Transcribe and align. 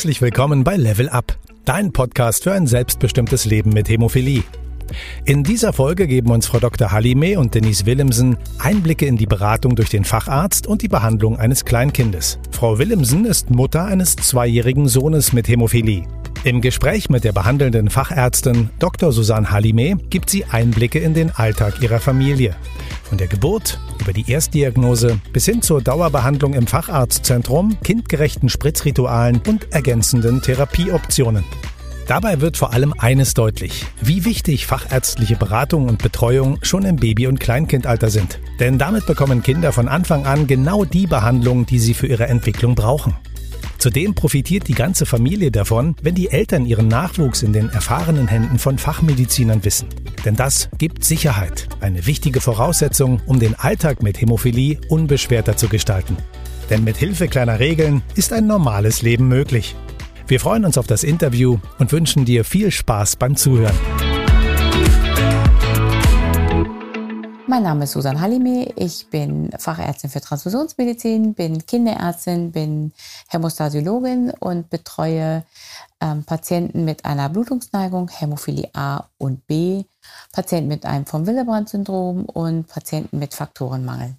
Herzlich 0.00 0.22
willkommen 0.22 0.64
bei 0.64 0.78
Level 0.78 1.10
Up, 1.10 1.36
dein 1.66 1.92
Podcast 1.92 2.44
für 2.44 2.52
ein 2.52 2.66
selbstbestimmtes 2.66 3.44
Leben 3.44 3.68
mit 3.68 3.90
Hämophilie. 3.90 4.44
In 5.26 5.44
dieser 5.44 5.74
Folge 5.74 6.06
geben 6.06 6.30
uns 6.30 6.46
Frau 6.46 6.58
Dr. 6.58 6.90
Halime 6.90 7.38
und 7.38 7.54
Denise 7.54 7.84
Willemsen 7.84 8.38
Einblicke 8.58 9.04
in 9.04 9.18
die 9.18 9.26
Beratung 9.26 9.76
durch 9.76 9.90
den 9.90 10.04
Facharzt 10.04 10.66
und 10.66 10.80
die 10.80 10.88
Behandlung 10.88 11.38
eines 11.38 11.66
Kleinkindes. 11.66 12.38
Frau 12.50 12.78
Willemsen 12.78 13.26
ist 13.26 13.50
Mutter 13.50 13.84
eines 13.84 14.16
zweijährigen 14.16 14.88
Sohnes 14.88 15.34
mit 15.34 15.48
Hämophilie. 15.48 16.06
Im 16.44 16.62
Gespräch 16.62 17.10
mit 17.10 17.24
der 17.24 17.32
behandelnden 17.32 17.90
Fachärztin 17.90 18.70
Dr. 18.78 19.12
Susanne 19.12 19.50
Halime 19.50 19.96
gibt 20.08 20.30
sie 20.30 20.46
Einblicke 20.46 20.98
in 20.98 21.12
den 21.12 21.30
Alltag 21.30 21.82
ihrer 21.82 22.00
Familie. 22.00 22.56
Von 23.10 23.18
der 23.18 23.26
Geburt 23.26 23.80
über 23.98 24.12
die 24.12 24.30
Erstdiagnose 24.30 25.18
bis 25.32 25.44
hin 25.44 25.62
zur 25.62 25.82
Dauerbehandlung 25.82 26.54
im 26.54 26.68
Facharztzentrum, 26.68 27.76
kindgerechten 27.82 28.48
Spritzritualen 28.48 29.42
und 29.48 29.72
ergänzenden 29.72 30.40
Therapieoptionen. 30.42 31.42
Dabei 32.06 32.40
wird 32.40 32.56
vor 32.56 32.72
allem 32.72 32.94
eines 32.96 33.34
deutlich, 33.34 33.84
wie 34.00 34.24
wichtig 34.24 34.64
fachärztliche 34.64 35.34
Beratung 35.34 35.88
und 35.88 36.00
Betreuung 36.00 36.60
schon 36.62 36.84
im 36.84 36.96
Baby- 36.96 37.26
und 37.26 37.40
Kleinkindalter 37.40 38.10
sind. 38.10 38.38
Denn 38.60 38.78
damit 38.78 39.06
bekommen 39.06 39.42
Kinder 39.42 39.72
von 39.72 39.88
Anfang 39.88 40.24
an 40.24 40.46
genau 40.46 40.84
die 40.84 41.08
Behandlung, 41.08 41.66
die 41.66 41.80
sie 41.80 41.94
für 41.94 42.06
ihre 42.06 42.28
Entwicklung 42.28 42.76
brauchen. 42.76 43.16
Zudem 43.80 44.14
profitiert 44.14 44.68
die 44.68 44.74
ganze 44.74 45.06
Familie 45.06 45.50
davon, 45.50 45.96
wenn 46.02 46.14
die 46.14 46.28
Eltern 46.28 46.66
ihren 46.66 46.86
Nachwuchs 46.86 47.42
in 47.42 47.54
den 47.54 47.70
erfahrenen 47.70 48.28
Händen 48.28 48.58
von 48.58 48.76
Fachmedizinern 48.76 49.64
wissen. 49.64 49.88
Denn 50.22 50.36
das 50.36 50.68
gibt 50.76 51.02
Sicherheit, 51.02 51.66
eine 51.80 52.04
wichtige 52.04 52.42
Voraussetzung, 52.42 53.22
um 53.24 53.40
den 53.40 53.54
Alltag 53.54 54.02
mit 54.02 54.20
Hämophilie 54.20 54.78
unbeschwerter 54.90 55.56
zu 55.56 55.68
gestalten. 55.68 56.18
Denn 56.68 56.84
mit 56.84 56.98
Hilfe 56.98 57.26
kleiner 57.26 57.58
Regeln 57.58 58.02
ist 58.16 58.34
ein 58.34 58.46
normales 58.46 59.00
Leben 59.00 59.28
möglich. 59.28 59.74
Wir 60.26 60.40
freuen 60.40 60.66
uns 60.66 60.76
auf 60.76 60.86
das 60.86 61.02
Interview 61.02 61.58
und 61.78 61.90
wünschen 61.90 62.26
dir 62.26 62.44
viel 62.44 62.70
Spaß 62.70 63.16
beim 63.16 63.34
Zuhören. 63.34 64.09
Mein 67.50 67.64
Name 67.64 67.82
ist 67.82 67.90
Susan 67.90 68.20
Halime. 68.20 68.72
Ich 68.76 69.08
bin 69.08 69.50
Fachärztin 69.58 70.08
für 70.08 70.20
Transfusionsmedizin, 70.20 71.34
bin 71.34 71.66
Kinderärztin, 71.66 72.52
bin 72.52 72.92
Hämostasiologin 73.26 74.30
und 74.38 74.70
betreue 74.70 75.44
ähm, 76.00 76.22
Patienten 76.22 76.84
mit 76.84 77.04
einer 77.04 77.28
Blutungsneigung, 77.28 78.08
Hämophilie 78.08 78.70
A 78.72 79.08
und 79.18 79.48
B, 79.48 79.82
Patienten 80.30 80.68
mit 80.68 80.86
einem 80.86 81.06
von 81.06 81.26
Willebrand-Syndrom 81.26 82.26
und 82.26 82.68
Patienten 82.68 83.18
mit 83.18 83.34
Faktorenmangel. 83.34 84.14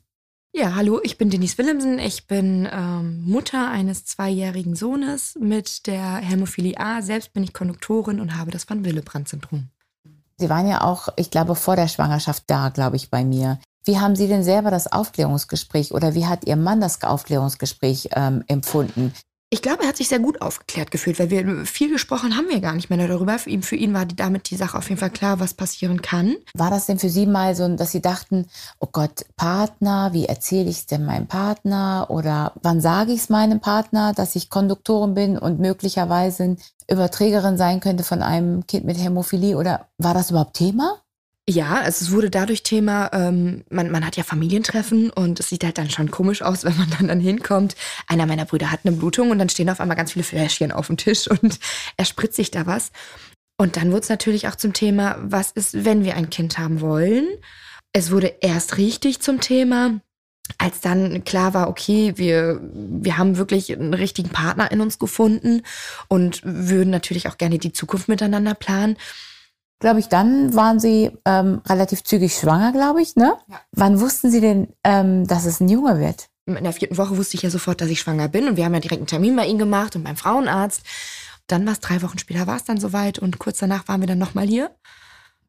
Ja, 0.51 0.75
hallo, 0.75 0.99
ich 1.01 1.17
bin 1.17 1.29
Denise 1.29 1.57
Willemsen. 1.57 1.99
Ich 1.99 2.27
bin 2.27 2.67
ähm, 2.69 3.23
Mutter 3.23 3.69
eines 3.69 4.03
zweijährigen 4.03 4.75
Sohnes 4.75 5.38
mit 5.39 5.88
der 5.88 6.17
Hämophilie 6.17 6.77
A. 6.77 7.01
Selbst 7.01 7.31
bin 7.31 7.45
ich 7.45 7.53
Konduktorin 7.53 8.19
und 8.19 8.38
habe 8.38 8.51
das 8.51 8.66
von 8.66 8.83
Willebrand-Syndrom. 8.83 9.69
Sie 10.42 10.50
waren 10.50 10.67
ja 10.67 10.81
auch, 10.81 11.09
ich 11.17 11.30
glaube, 11.30 11.53
vor 11.53 11.75
der 11.75 11.88
Schwangerschaft 11.88 12.45
da, 12.47 12.70
glaube 12.70 12.95
ich, 12.95 13.11
bei 13.11 13.23
mir. 13.23 13.59
Wie 13.86 14.00
haben 14.00 14.16
Sie 14.16 14.28
denn 14.28 14.44
selber 14.44 14.72
das 14.72 14.92
Aufklärungsgespräch 14.92 15.92
oder 15.92 16.16
wie 16.16 16.25
hat 16.25 16.45
Ihr 16.45 16.56
Mann 16.56 16.81
das 16.81 17.03
Aufklärungsgespräch 17.03 18.09
ähm, 18.14 18.44
empfunden? 18.47 19.14
Ich 19.53 19.61
glaube, 19.61 19.83
er 19.83 19.89
hat 19.89 19.97
sich 19.97 20.07
sehr 20.07 20.19
gut 20.19 20.41
aufgeklärt 20.41 20.91
gefühlt, 20.91 21.19
weil 21.19 21.30
wir 21.30 21.66
viel 21.66 21.91
gesprochen 21.91 22.38
haben 22.38 22.47
wir 22.47 22.61
gar 22.61 22.73
nicht 22.73 22.89
mehr 22.89 23.05
darüber. 23.05 23.38
Für 23.38 23.49
ihn, 23.49 23.63
für 23.63 23.75
ihn 23.75 23.94
war 23.94 24.05
die, 24.05 24.16
damit 24.16 24.49
die 24.49 24.55
Sache 24.55 24.77
auf 24.77 24.88
jeden 24.88 25.02
Fall 25.02 25.09
klar, 25.09 25.41
was 25.41 25.53
passieren 25.53 26.02
kann. 26.02 26.38
War 26.53 26.69
das 26.69 26.85
denn 26.85 26.99
für 26.99 27.09
Sie 27.09 27.25
mal 27.25 27.53
so, 27.53 27.67
dass 27.75 27.91
Sie 27.91 28.02
dachten, 28.02 28.47
oh 28.79 28.88
Gott, 28.89 29.25
Partner, 29.35 30.13
wie 30.13 30.25
erzähle 30.25 30.69
ich 30.69 30.77
es 30.77 30.85
denn 30.85 31.03
meinem 31.03 31.27
Partner? 31.27 32.07
Oder 32.09 32.53
wann 32.63 32.79
sage 32.79 33.11
ich 33.11 33.19
es 33.19 33.29
meinem 33.29 33.59
Partner, 33.59 34.13
dass 34.13 34.38
ich 34.38 34.49
Konduktorin 34.49 35.16
bin 35.16 35.38
und 35.38 35.59
möglicherweise 35.59 36.56
Überträgerin 36.89 37.57
sein 37.57 37.81
könnte 37.81 38.06
von 38.06 38.22
einem 38.22 38.66
Kind 38.68 38.85
mit 38.85 38.97
Hämophilie? 38.97 39.57
Oder 39.57 39.89
war 39.97 40.13
das 40.13 40.29
überhaupt 40.29 40.56
Thema? 40.56 41.01
Ja, 41.51 41.81
also 41.81 42.06
es 42.06 42.12
wurde 42.12 42.29
dadurch 42.29 42.63
Thema, 42.63 43.09
ähm, 43.12 43.66
man, 43.69 43.91
man 43.91 44.06
hat 44.06 44.16
ja 44.16 44.23
Familientreffen 44.23 45.09
und 45.09 45.38
es 45.41 45.50
sieht 45.50 45.66
halt 45.66 45.78
dann 45.78 45.89
schon 45.89 46.09
komisch 46.09 46.41
aus, 46.41 46.63
wenn 46.63 46.78
man 46.78 46.89
dann, 46.91 47.09
dann 47.09 47.19
hinkommt. 47.19 47.75
Einer 48.07 48.25
meiner 48.25 48.45
Brüder 48.45 48.72
hat 48.72 48.81
eine 48.85 48.95
Blutung 48.95 49.31
und 49.31 49.39
dann 49.39 49.50
stehen 49.50 49.69
auf 49.69 49.81
einmal 49.81 49.97
ganz 49.97 50.13
viele 50.13 50.23
Fläschchen 50.23 50.72
auf 50.72 50.88
dem 50.88 50.95
Tisch 50.95 51.28
und 51.28 51.59
er 51.97 52.06
spritzt 52.06 52.38
sich 52.38 52.51
da 52.51 52.67
was. 52.67 52.94
Und 53.57 53.75
dann 53.75 53.91
wurde 53.91 54.01
es 54.03 54.09
natürlich 54.09 54.47
auch 54.47 54.56
zum 54.56 54.72
Thema, 54.72 55.17
was 55.22 55.51
ist, 55.51 55.84
wenn 55.84 56.06
wir 56.06 56.16
ein 56.16 56.29
Kind 56.29 56.57
haben 56.57 56.79
wollen? 56.79 57.28
Es 57.91 58.12
wurde 58.12 58.33
erst 58.39 58.78
richtig 58.78 59.19
zum 59.19 59.41
Thema, 59.41 60.00
als 60.57 60.79
dann 60.79 61.25
klar 61.25 61.53
war, 61.53 61.68
okay, 61.68 62.13
wir, 62.16 62.62
wir 62.73 63.18
haben 63.18 63.35
wirklich 63.35 63.73
einen 63.73 63.94
richtigen 63.94 64.29
Partner 64.29 64.72
in 64.72 64.79
uns 64.79 65.00
gefunden 65.00 65.63
und 66.07 66.41
würden 66.45 66.91
natürlich 66.91 67.28
auch 67.28 67.38
gerne 67.38 67.59
die 67.59 67.73
Zukunft 67.73 68.07
miteinander 68.07 68.53
planen 68.53 68.95
glaube 69.81 70.00
ich, 70.00 70.08
dann 70.08 70.56
waren 70.56 70.80
Sie 70.80 71.12
ähm, 71.25 71.62
relativ 71.68 72.03
zügig 72.03 72.36
schwanger, 72.36 72.72
glaube 72.72 73.02
ich. 73.02 73.18
Ne? 73.18 73.34
Ja. 73.50 73.59
Wann 73.74 74.00
wussten 74.00 74.31
Sie 74.31 74.40
denn, 74.40 74.69
ähm, 74.86 75.28
dass 75.28 75.46
es 75.46 75.59
ein 75.59 75.68
Junge 75.68 76.00
wird? 76.00 76.30
In 76.46 76.64
der 76.64 76.74
vierten 76.74 76.97
Woche 76.97 77.18
wusste 77.18 77.36
ich 77.36 77.44
ja 77.44 77.50
sofort, 77.50 77.81
dass 77.81 77.90
ich 77.90 78.00
schwanger 78.00 78.30
bin. 78.30 78.47
Und 78.47 78.56
wir 78.56 78.64
haben 78.64 78.74
ja 78.74 78.80
direkt 78.80 79.02
einen 79.02 79.08
Termin 79.08 79.36
bei 79.36 79.46
Ihnen 79.46 79.59
gemacht 79.59 79.96
und 79.96 80.03
beim 80.03 80.16
Frauenarzt. 80.16 80.84
Dann 81.47 81.66
war 81.66 81.74
es 81.74 81.81
drei 81.81 82.02
Wochen 82.02 82.18
später, 82.18 82.47
war 82.47 82.56
es 82.56 82.64
dann 82.64 82.80
soweit. 82.80 83.19
Und 83.19 83.40
kurz 83.40 83.59
danach 83.59 83.88
waren 83.88 84.00
wir 84.00 84.08
dann 84.08 84.19
nochmal 84.19 84.47
hier. 84.47 84.72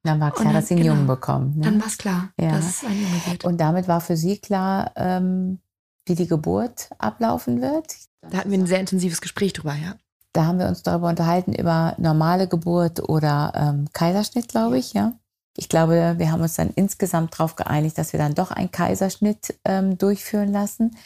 Dann 0.02 0.18
war 0.18 0.32
klar, 0.32 0.46
dann, 0.46 0.54
dass 0.54 0.68
Sie 0.68 0.74
einen 0.74 0.82
genau, 0.82 0.94
Jungen 0.94 1.06
bekommen. 1.06 1.54
Ne? 1.56 1.62
Dann 1.62 1.80
war 1.80 1.86
es 1.86 1.96
klar, 1.96 2.30
ja. 2.40 2.50
dass 2.50 2.68
es 2.68 2.84
ein 2.84 3.00
Junge 3.00 3.26
wird. 3.26 3.44
Und 3.44 3.58
damit 3.58 3.86
war 3.86 4.00
für 4.00 4.16
Sie 4.16 4.38
klar, 4.38 4.92
ähm, 4.96 5.60
wie 6.06 6.14
die 6.14 6.26
Geburt 6.26 6.90
ablaufen 6.98 7.60
wird? 7.60 7.94
Da 8.22 8.38
hatten 8.38 8.50
wir 8.50 8.58
ein 8.58 8.66
sehr 8.66 8.80
intensives 8.80 9.20
Gespräch 9.20 9.52
drüber, 9.52 9.74
ja. 9.74 9.94
Da 10.32 10.46
haben 10.46 10.58
wir 10.58 10.66
uns 10.66 10.82
darüber 10.82 11.08
unterhalten, 11.08 11.52
über 11.52 11.94
normale 11.98 12.48
Geburt 12.48 13.06
oder 13.08 13.52
ähm, 13.54 13.88
Kaiserschnitt, 13.92 14.48
glaube 14.48 14.78
ich, 14.78 14.94
ja. 14.94 15.12
Ich 15.56 15.68
glaube, 15.68 16.14
wir 16.16 16.32
haben 16.32 16.40
uns 16.40 16.54
dann 16.54 16.70
insgesamt 16.70 17.34
darauf 17.34 17.56
geeinigt, 17.56 17.98
dass 17.98 18.14
wir 18.14 18.18
dann 18.18 18.34
doch 18.34 18.50
einen 18.50 18.70
Kaiserschnitt 18.70 19.58
ähm, 19.66 19.98
durchführen 19.98 20.50
lassen. 20.50 20.96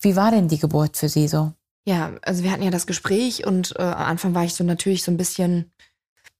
Wie 0.00 0.16
war 0.16 0.30
denn 0.30 0.48
die 0.48 0.58
Geburt 0.58 0.96
für 0.96 1.10
Sie 1.10 1.28
so? 1.28 1.52
Ja, 1.84 2.12
also 2.22 2.42
wir 2.42 2.52
hatten 2.52 2.62
ja 2.62 2.70
das 2.70 2.86
Gespräch 2.86 3.46
und 3.46 3.74
äh, 3.76 3.82
am 3.82 4.04
Anfang 4.04 4.34
war 4.34 4.44
ich 4.44 4.54
so 4.54 4.64
natürlich 4.64 5.02
so 5.02 5.10
ein 5.10 5.16
bisschen 5.16 5.72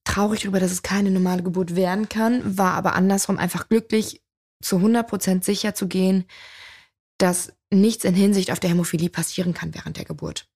traurig 0.04 0.40
darüber, 0.42 0.60
dass 0.60 0.72
es 0.72 0.82
keine 0.82 1.10
normale 1.10 1.42
Geburt 1.42 1.76
werden 1.76 2.08
kann, 2.08 2.56
war 2.56 2.74
aber 2.74 2.94
andersrum 2.94 3.38
einfach 3.38 3.68
glücklich, 3.68 4.22
zu 4.62 4.76
100 4.76 5.06
Prozent 5.06 5.44
sicher 5.44 5.74
zu 5.74 5.88
gehen, 5.88 6.24
dass 7.18 7.52
nichts 7.70 8.04
in 8.04 8.14
Hinsicht 8.14 8.50
auf 8.50 8.60
der 8.60 8.70
Hämophilie 8.70 9.10
passieren 9.10 9.54
kann 9.54 9.74
während 9.74 9.96
der 9.96 10.04
Geburt. 10.04 10.48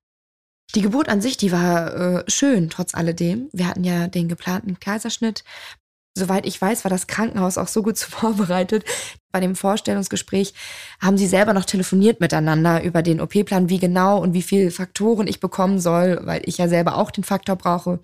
Die 0.75 0.83
Geburt 0.83 1.09
an 1.09 1.21
sich, 1.21 1.37
die 1.37 1.53
war 1.53 1.95
äh, 1.95 2.25
schön, 2.31 2.71
trotz 2.71 2.95
alledem. 2.95 3.49
Wir 3.53 3.69
hatten 3.69 3.85
ja 3.85 4.09
den 4.09 4.29
geplanten 4.29 4.79
Kaiserschnitt. 4.81 5.45
Soweit 6.19 6.47
ich 6.47 6.61
weiß, 6.61 6.85
war 6.85 6.91
das 6.91 7.07
Krankenhaus 7.07 7.59
auch 7.59 7.69
so 7.69 7.83
gut 7.83 7.99
vorbereitet. 8.01 8.85
Bei 9.33 9.41
dem 9.41 9.55
Vorstellungsgespräch 9.55 10.55
haben 11.01 11.19
sie 11.19 11.27
selber 11.27 11.53
noch 11.53 11.67
telefoniert 11.67 12.21
miteinander 12.21 12.83
über 12.83 13.03
den 13.03 13.21
OP-Plan, 13.21 13.69
wie 13.69 13.79
genau 13.79 14.19
und 14.19 14.33
wie 14.33 14.43
viele 14.43 14.71
Faktoren 14.71 15.27
ich 15.27 15.41
bekommen 15.41 15.79
soll, 15.79 16.21
weil 16.23 16.43
ich 16.47 16.59
ja 16.59 16.69
selber 16.69 16.97
auch 16.97 17.11
den 17.11 17.25
Faktor 17.25 17.57
brauche. 17.57 18.01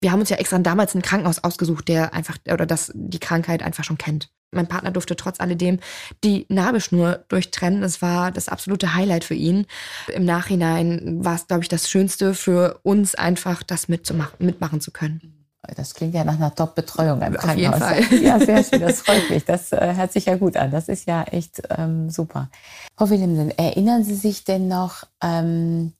Wir 0.00 0.12
haben 0.12 0.20
uns 0.20 0.30
ja 0.30 0.36
extra 0.36 0.58
damals 0.58 0.94
ein 0.94 1.02
Krankenhaus 1.02 1.42
ausgesucht, 1.42 1.88
der 1.88 2.14
einfach 2.14 2.38
oder 2.50 2.66
das 2.66 2.92
die 2.94 3.18
Krankheit 3.18 3.62
einfach 3.62 3.82
schon 3.82 3.98
kennt. 3.98 4.30
Mein 4.50 4.66
Partner 4.66 4.90
durfte 4.90 5.16
trotz 5.16 5.40
alledem 5.40 5.78
die 6.24 6.46
Nabelschnur 6.48 7.24
durchtrennen. 7.28 7.82
Das 7.82 8.00
war 8.00 8.30
das 8.30 8.48
absolute 8.48 8.94
Highlight 8.94 9.24
für 9.24 9.34
ihn. 9.34 9.66
Im 10.12 10.24
Nachhinein 10.24 11.24
war 11.24 11.34
es, 11.34 11.46
glaube 11.46 11.62
ich, 11.62 11.68
das 11.68 11.90
Schönste 11.90 12.34
für 12.34 12.80
uns 12.82 13.14
einfach, 13.14 13.62
das 13.62 13.88
mitzumachen, 13.88 14.46
mitmachen 14.46 14.80
zu 14.80 14.90
können. 14.90 15.34
Das 15.76 15.94
klingt 15.94 16.14
ja 16.14 16.24
nach 16.24 16.36
einer 16.36 16.54
Top-Betreuung 16.54 17.20
im 17.20 17.36
Auf 17.36 17.42
Krankenhaus. 17.42 17.82
Auf 17.82 17.94
jeden 17.94 18.08
Fall. 18.08 18.18
Ja, 18.22 18.38
sehr 18.38 18.64
schön. 18.64 18.80
Das 18.80 19.02
freut 19.02 19.28
mich. 19.28 19.44
Das 19.44 19.72
äh, 19.72 19.94
hört 19.94 20.12
sich 20.12 20.26
ja 20.26 20.36
gut 20.36 20.56
an. 20.56 20.70
Das 20.70 20.88
ist 20.88 21.06
ja 21.06 21.24
echt 21.24 21.62
ähm, 21.76 22.10
super. 22.10 22.48
Frau 22.96 23.10
Willemsen, 23.10 23.50
erinnern 23.50 24.04
Sie 24.04 24.14
sich 24.14 24.44
denn 24.44 24.68
noch, 24.68 25.04
ähm, 25.22 25.92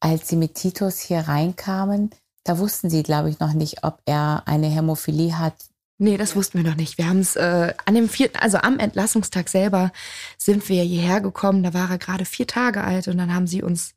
als 0.00 0.28
Sie 0.28 0.36
mit 0.36 0.54
Titus 0.54 1.00
hier 1.00 1.20
reinkamen, 1.20 2.10
da 2.44 2.58
wussten 2.58 2.88
Sie, 2.88 3.02
glaube 3.02 3.30
ich, 3.30 3.40
noch 3.40 3.52
nicht, 3.52 3.84
ob 3.84 4.00
er 4.06 4.42
eine 4.46 4.68
Hämophilie 4.68 5.38
hat, 5.38 5.54
Nee, 5.98 6.16
das 6.16 6.34
wussten 6.34 6.58
wir 6.58 6.68
noch 6.68 6.76
nicht. 6.76 6.98
Wir 6.98 7.08
haben 7.08 7.20
es 7.20 7.36
äh, 7.36 7.72
an 7.84 7.94
dem 7.94 8.08
vierten, 8.08 8.38
also 8.38 8.58
am 8.58 8.78
Entlassungstag 8.78 9.48
selber 9.48 9.92
sind 10.36 10.68
wir 10.68 10.82
hierher 10.82 11.20
gekommen. 11.20 11.62
Da 11.62 11.72
war 11.72 11.88
er 11.90 11.98
gerade 11.98 12.24
vier 12.24 12.46
Tage 12.46 12.82
alt 12.82 13.06
und 13.06 13.16
dann 13.16 13.32
haben 13.32 13.46
sie 13.46 13.62
uns 13.62 13.94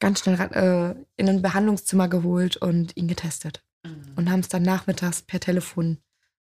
ganz 0.00 0.20
schnell 0.20 0.40
äh, 0.40 0.94
in 1.16 1.28
ein 1.28 1.42
Behandlungszimmer 1.42 2.08
geholt 2.08 2.56
und 2.56 2.96
ihn 2.96 3.08
getestet. 3.08 3.62
Mhm. 3.84 4.12
Und 4.16 4.30
haben 4.30 4.40
es 4.40 4.48
dann 4.48 4.62
nachmittags 4.62 5.22
per 5.22 5.40
Telefon 5.40 5.98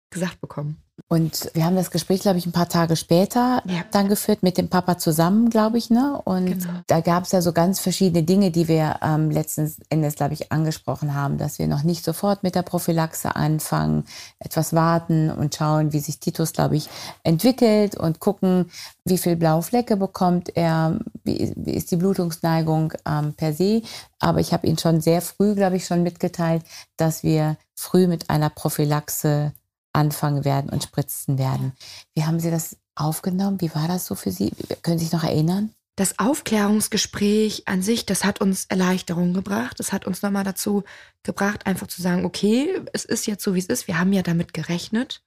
gesagt 0.09 0.39
bekommen. 0.39 0.81
Und 1.09 1.51
wir 1.53 1.65
haben 1.65 1.75
das 1.75 1.91
Gespräch, 1.91 2.21
glaube 2.21 2.39
ich, 2.39 2.47
ein 2.47 2.51
paar 2.53 2.69
Tage 2.69 2.95
später 2.95 3.61
Ja. 3.67 3.83
dann 3.91 4.09
geführt 4.09 4.41
mit 4.41 4.57
dem 4.57 4.69
Papa 4.69 4.97
zusammen, 4.97 5.49
glaube 5.51 5.77
ich. 5.77 5.91
Ne? 5.91 6.19
Und 6.23 6.45
Genau. 6.47 6.79
da 6.87 7.01
gab 7.01 7.25
es 7.25 7.31
ja 7.33 7.41
so 7.41 7.51
ganz 7.53 7.79
verschiedene 7.79 8.23
Dinge, 8.23 8.49
die 8.49 8.67
wir 8.67 8.95
ähm, 9.03 9.29
letzten 9.29 9.71
Endes, 9.89 10.15
glaube 10.15 10.33
ich, 10.33 10.51
angesprochen 10.51 11.13
haben, 11.13 11.37
dass 11.37 11.59
wir 11.59 11.67
noch 11.67 11.83
nicht 11.83 12.03
sofort 12.03 12.41
mit 12.41 12.55
der 12.55 12.63
Prophylaxe 12.63 13.35
anfangen, 13.35 14.05
etwas 14.39 14.73
warten 14.73 15.29
und 15.29 15.53
schauen, 15.53 15.93
wie 15.93 15.99
sich 15.99 16.19
Titus, 16.19 16.51
glaube 16.51 16.77
ich, 16.77 16.89
entwickelt 17.23 17.95
und 17.95 18.19
gucken, 18.19 18.71
wie 19.05 19.19
viel 19.19 19.35
blaue 19.35 19.61
Flecke 19.61 19.97
bekommt 19.97 20.55
er, 20.55 20.97
wie, 21.23 21.53
wie 21.55 21.73
ist 21.73 21.91
die 21.91 21.97
Blutungsneigung 21.97 22.93
ähm, 23.07 23.33
per 23.33 23.53
se. 23.53 23.83
Aber 24.19 24.39
ich 24.39 24.51
habe 24.51 24.65
ihn 24.65 24.79
schon 24.79 24.99
sehr 25.01 25.21
früh, 25.21 25.53
glaube 25.53 25.75
ich, 25.75 25.85
schon 25.85 26.01
mitgeteilt, 26.01 26.63
dass 26.97 27.21
wir 27.21 27.57
früh 27.75 28.07
mit 28.07 28.29
einer 28.31 28.49
Prophylaxe 28.49 29.51
anfangen 29.93 30.43
werden 30.43 30.69
und 30.69 30.83
spritzen 30.83 31.37
werden. 31.37 31.73
Wie 32.13 32.25
haben 32.25 32.39
Sie 32.39 32.51
das 32.51 32.77
aufgenommen? 32.95 33.61
Wie 33.61 33.73
war 33.73 33.87
das 33.87 34.05
so 34.05 34.15
für 34.15 34.31
Sie? 34.31 34.51
Können 34.81 34.99
Sie 34.99 35.05
sich 35.05 35.13
noch 35.13 35.23
erinnern? 35.23 35.73
Das 35.95 36.17
Aufklärungsgespräch 36.17 37.67
an 37.67 37.83
sich, 37.83 38.07
das 38.07 38.23
hat 38.23 38.41
uns 38.41 38.65
Erleichterung 38.65 39.33
gebracht. 39.33 39.79
Das 39.79 39.93
hat 39.93 40.07
uns 40.07 40.23
nochmal 40.23 40.43
dazu 40.43 40.83
gebracht, 41.21 41.67
einfach 41.67 41.87
zu 41.87 42.01
sagen, 42.01 42.25
okay, 42.25 42.81
es 42.93 43.05
ist 43.05 43.27
jetzt 43.27 43.43
so, 43.43 43.53
wie 43.53 43.59
es 43.59 43.67
ist. 43.67 43.87
Wir 43.87 43.99
haben 43.99 44.11
ja 44.11 44.23
damit 44.23 44.53
gerechnet 44.53 45.23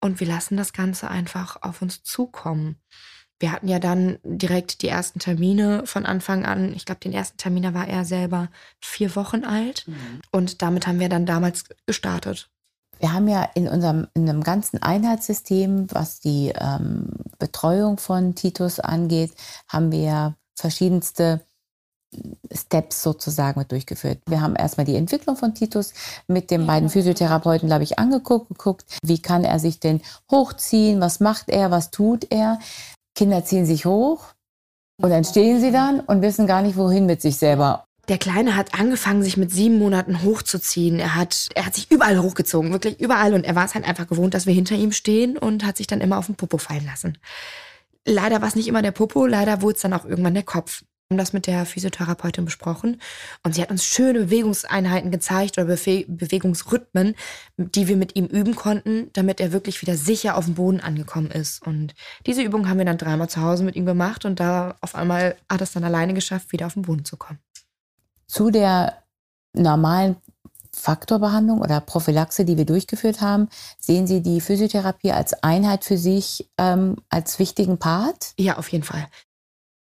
und 0.00 0.20
wir 0.20 0.26
lassen 0.26 0.58
das 0.58 0.74
Ganze 0.74 1.08
einfach 1.08 1.62
auf 1.62 1.80
uns 1.80 2.02
zukommen. 2.02 2.76
Wir 3.38 3.52
hatten 3.52 3.68
ja 3.68 3.78
dann 3.78 4.18
direkt 4.22 4.82
die 4.82 4.88
ersten 4.88 5.18
Termine 5.18 5.86
von 5.86 6.06
Anfang 6.06 6.46
an. 6.46 6.74
Ich 6.74 6.84
glaube, 6.84 7.00
den 7.00 7.12
ersten 7.12 7.36
Termin, 7.36 7.62
da 7.62 7.74
war 7.74 7.86
er 7.86 8.04
selber 8.04 8.50
vier 8.80 9.14
Wochen 9.14 9.44
alt. 9.44 9.86
Und 10.30 10.62
damit 10.62 10.86
haben 10.86 11.00
wir 11.00 11.10
dann 11.10 11.26
damals 11.26 11.64
gestartet. 11.86 12.50
Wir 12.98 13.12
haben 13.12 13.28
ja 13.28 13.48
in 13.54 13.68
unserem 13.68 14.08
in 14.14 14.28
einem 14.28 14.42
ganzen 14.42 14.82
Einheitssystem, 14.82 15.86
was 15.92 16.20
die 16.20 16.52
ähm, 16.58 17.10
Betreuung 17.38 17.98
von 17.98 18.34
Titus 18.34 18.80
angeht, 18.80 19.32
haben 19.68 19.92
wir 19.92 20.34
verschiedenste 20.54 21.40
Steps 22.52 23.02
sozusagen 23.02 23.58
mit 23.58 23.72
durchgeführt. 23.72 24.20
Wir 24.26 24.40
haben 24.40 24.56
erstmal 24.56 24.86
die 24.86 24.96
Entwicklung 24.96 25.36
von 25.36 25.54
Titus 25.54 25.92
mit 26.26 26.50
den 26.50 26.66
beiden 26.66 26.88
Physiotherapeuten, 26.88 27.68
glaube 27.68 27.84
ich, 27.84 27.98
angeguckt, 27.98 28.48
geguckt, 28.48 28.84
wie 29.02 29.20
kann 29.20 29.44
er 29.44 29.58
sich 29.58 29.80
denn 29.80 30.00
hochziehen, 30.30 31.00
was 31.00 31.20
macht 31.20 31.48
er, 31.50 31.70
was 31.70 31.90
tut 31.90 32.30
er. 32.30 32.58
Kinder 33.14 33.44
ziehen 33.44 33.66
sich 33.66 33.84
hoch 33.84 34.34
und 35.02 35.10
dann 35.10 35.24
stehen 35.24 35.60
sie 35.60 35.72
dann 35.72 36.00
und 36.00 36.22
wissen 36.22 36.46
gar 36.46 36.62
nicht, 36.62 36.76
wohin 36.76 37.06
mit 37.06 37.20
sich 37.20 37.36
selber. 37.36 37.85
Der 38.08 38.18
Kleine 38.18 38.54
hat 38.54 38.78
angefangen, 38.78 39.24
sich 39.24 39.36
mit 39.36 39.50
sieben 39.50 39.78
Monaten 39.78 40.22
hochzuziehen. 40.22 41.00
Er 41.00 41.16
hat, 41.16 41.48
er 41.54 41.66
hat 41.66 41.74
sich 41.74 41.90
überall 41.90 42.20
hochgezogen, 42.20 42.70
wirklich 42.70 43.00
überall. 43.00 43.34
Und 43.34 43.44
er 43.44 43.56
war 43.56 43.64
es 43.64 43.74
halt 43.74 43.84
einfach 43.84 44.06
gewohnt, 44.06 44.32
dass 44.34 44.46
wir 44.46 44.54
hinter 44.54 44.76
ihm 44.76 44.92
stehen 44.92 45.36
und 45.36 45.64
hat 45.64 45.76
sich 45.76 45.88
dann 45.88 46.00
immer 46.00 46.18
auf 46.18 46.26
den 46.26 46.36
Popo 46.36 46.58
fallen 46.58 46.86
lassen. 46.86 47.18
Leider 48.04 48.40
war 48.40 48.48
es 48.48 48.54
nicht 48.54 48.68
immer 48.68 48.82
der 48.82 48.92
Popo, 48.92 49.26
leider 49.26 49.60
wurde 49.60 49.74
es 49.74 49.82
dann 49.82 49.92
auch 49.92 50.04
irgendwann 50.04 50.34
der 50.34 50.44
Kopf. 50.44 50.82
Wir 51.08 51.14
haben 51.14 51.18
das 51.18 51.32
mit 51.32 51.46
der 51.46 51.66
Physiotherapeutin 51.66 52.44
besprochen 52.44 53.00
und 53.44 53.54
sie 53.54 53.62
hat 53.62 53.70
uns 53.70 53.84
schöne 53.84 54.24
Bewegungseinheiten 54.24 55.12
gezeigt 55.12 55.56
oder 55.56 55.68
Befe 55.68 56.04
Bewegungsrhythmen, 56.08 57.14
die 57.56 57.86
wir 57.86 57.96
mit 57.96 58.16
ihm 58.16 58.26
üben 58.26 58.56
konnten, 58.56 59.10
damit 59.12 59.40
er 59.40 59.52
wirklich 59.52 59.82
wieder 59.82 59.96
sicher 59.96 60.36
auf 60.36 60.46
dem 60.46 60.54
Boden 60.54 60.80
angekommen 60.80 61.30
ist. 61.30 61.64
Und 61.64 61.94
diese 62.26 62.42
Übung 62.42 62.68
haben 62.68 62.78
wir 62.78 62.84
dann 62.84 62.98
dreimal 62.98 63.28
zu 63.28 63.40
Hause 63.40 63.62
mit 63.62 63.76
ihm 63.76 63.86
gemacht 63.86 64.24
und 64.24 64.40
da 64.40 64.76
auf 64.80 64.96
einmal 64.96 65.36
hat 65.48 65.60
er 65.60 65.64
es 65.64 65.72
dann 65.72 65.84
alleine 65.84 66.12
geschafft, 66.12 66.50
wieder 66.50 66.66
auf 66.66 66.74
den 66.74 66.82
Boden 66.82 67.04
zu 67.04 67.16
kommen. 67.16 67.38
Zu 68.26 68.50
der 68.50 69.02
normalen 69.54 70.16
Faktorbehandlung 70.72 71.60
oder 71.60 71.80
Prophylaxe, 71.80 72.44
die 72.44 72.58
wir 72.58 72.66
durchgeführt 72.66 73.20
haben, 73.20 73.48
sehen 73.78 74.06
Sie 74.06 74.22
die 74.22 74.40
Physiotherapie 74.40 75.12
als 75.12 75.42
Einheit 75.42 75.84
für 75.84 75.96
sich 75.96 76.50
ähm, 76.58 76.96
als 77.08 77.38
wichtigen 77.38 77.78
Part? 77.78 78.34
Ja, 78.38 78.58
auf 78.58 78.68
jeden 78.68 78.84
Fall. 78.84 79.06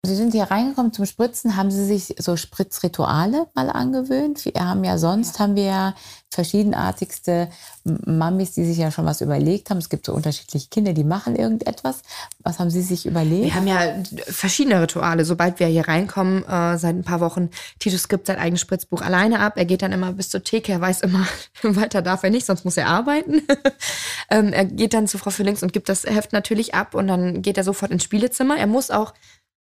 Sie 0.03 0.15
sind 0.15 0.31
hier 0.31 0.45
reingekommen 0.45 0.93
zum 0.93 1.05
Spritzen. 1.05 1.57
Haben 1.57 1.69
Sie 1.69 1.85
sich 1.85 2.15
so 2.17 2.37
Spritzrituale 2.37 3.47
mal 3.55 3.69
angewöhnt? 3.69 4.45
Wir 4.45 4.53
haben 4.65 4.83
ja 4.83 4.97
sonst 4.97 5.39
haben 5.39 5.55
wir 5.55 5.65
ja 5.65 5.95
verschiedenartigste 6.29 7.49
Mamis, 7.83 8.51
die 8.51 8.65
sich 8.65 8.77
ja 8.77 8.91
schon 8.91 9.05
was 9.05 9.21
überlegt 9.21 9.69
haben. 9.69 9.77
Es 9.77 9.89
gibt 9.89 10.05
so 10.05 10.13
unterschiedliche 10.13 10.69
Kinder, 10.69 10.93
die 10.93 11.03
machen 11.03 11.35
irgendetwas. 11.35 12.01
Was 12.43 12.59
haben 12.59 12.69
Sie 12.69 12.81
sich 12.81 13.05
überlegt? 13.05 13.45
Wir 13.45 13.55
haben 13.55 13.67
ja 13.67 14.03
verschiedene 14.27 14.81
Rituale. 14.81 15.25
Sobald 15.25 15.59
wir 15.59 15.67
hier 15.67 15.87
reinkommen, 15.87 16.43
äh, 16.43 16.77
seit 16.77 16.95
ein 16.95 17.03
paar 17.03 17.19
Wochen, 17.19 17.49
Titus 17.79 18.07
gibt 18.07 18.27
sein 18.27 18.37
eigenes 18.37 18.61
Spritzbuch 18.61 19.01
alleine 19.01 19.39
ab. 19.39 19.53
Er 19.55 19.65
geht 19.65 19.81
dann 19.81 19.93
immer 19.93 20.13
bis 20.13 20.29
zur 20.29 20.43
Theke. 20.43 20.71
Er 20.71 20.81
weiß 20.81 21.01
immer, 21.01 21.25
weiter 21.63 22.01
darf 22.01 22.23
er 22.23 22.29
nicht, 22.29 22.45
sonst 22.45 22.65
muss 22.65 22.77
er 22.77 22.87
arbeiten. 22.87 23.41
ähm, 24.29 24.53
er 24.53 24.65
geht 24.65 24.93
dann 24.93 25.07
zu 25.07 25.17
Frau 25.17 25.31
Füllings 25.31 25.63
und 25.63 25.73
gibt 25.73 25.89
das 25.89 26.03
Heft 26.03 26.33
natürlich 26.33 26.73
ab 26.75 26.93
und 26.93 27.07
dann 27.07 27.41
geht 27.41 27.57
er 27.57 27.63
sofort 27.63 27.91
ins 27.91 28.03
Spielezimmer. 28.03 28.57
Er 28.57 28.67
muss 28.67 28.91
auch 28.91 29.13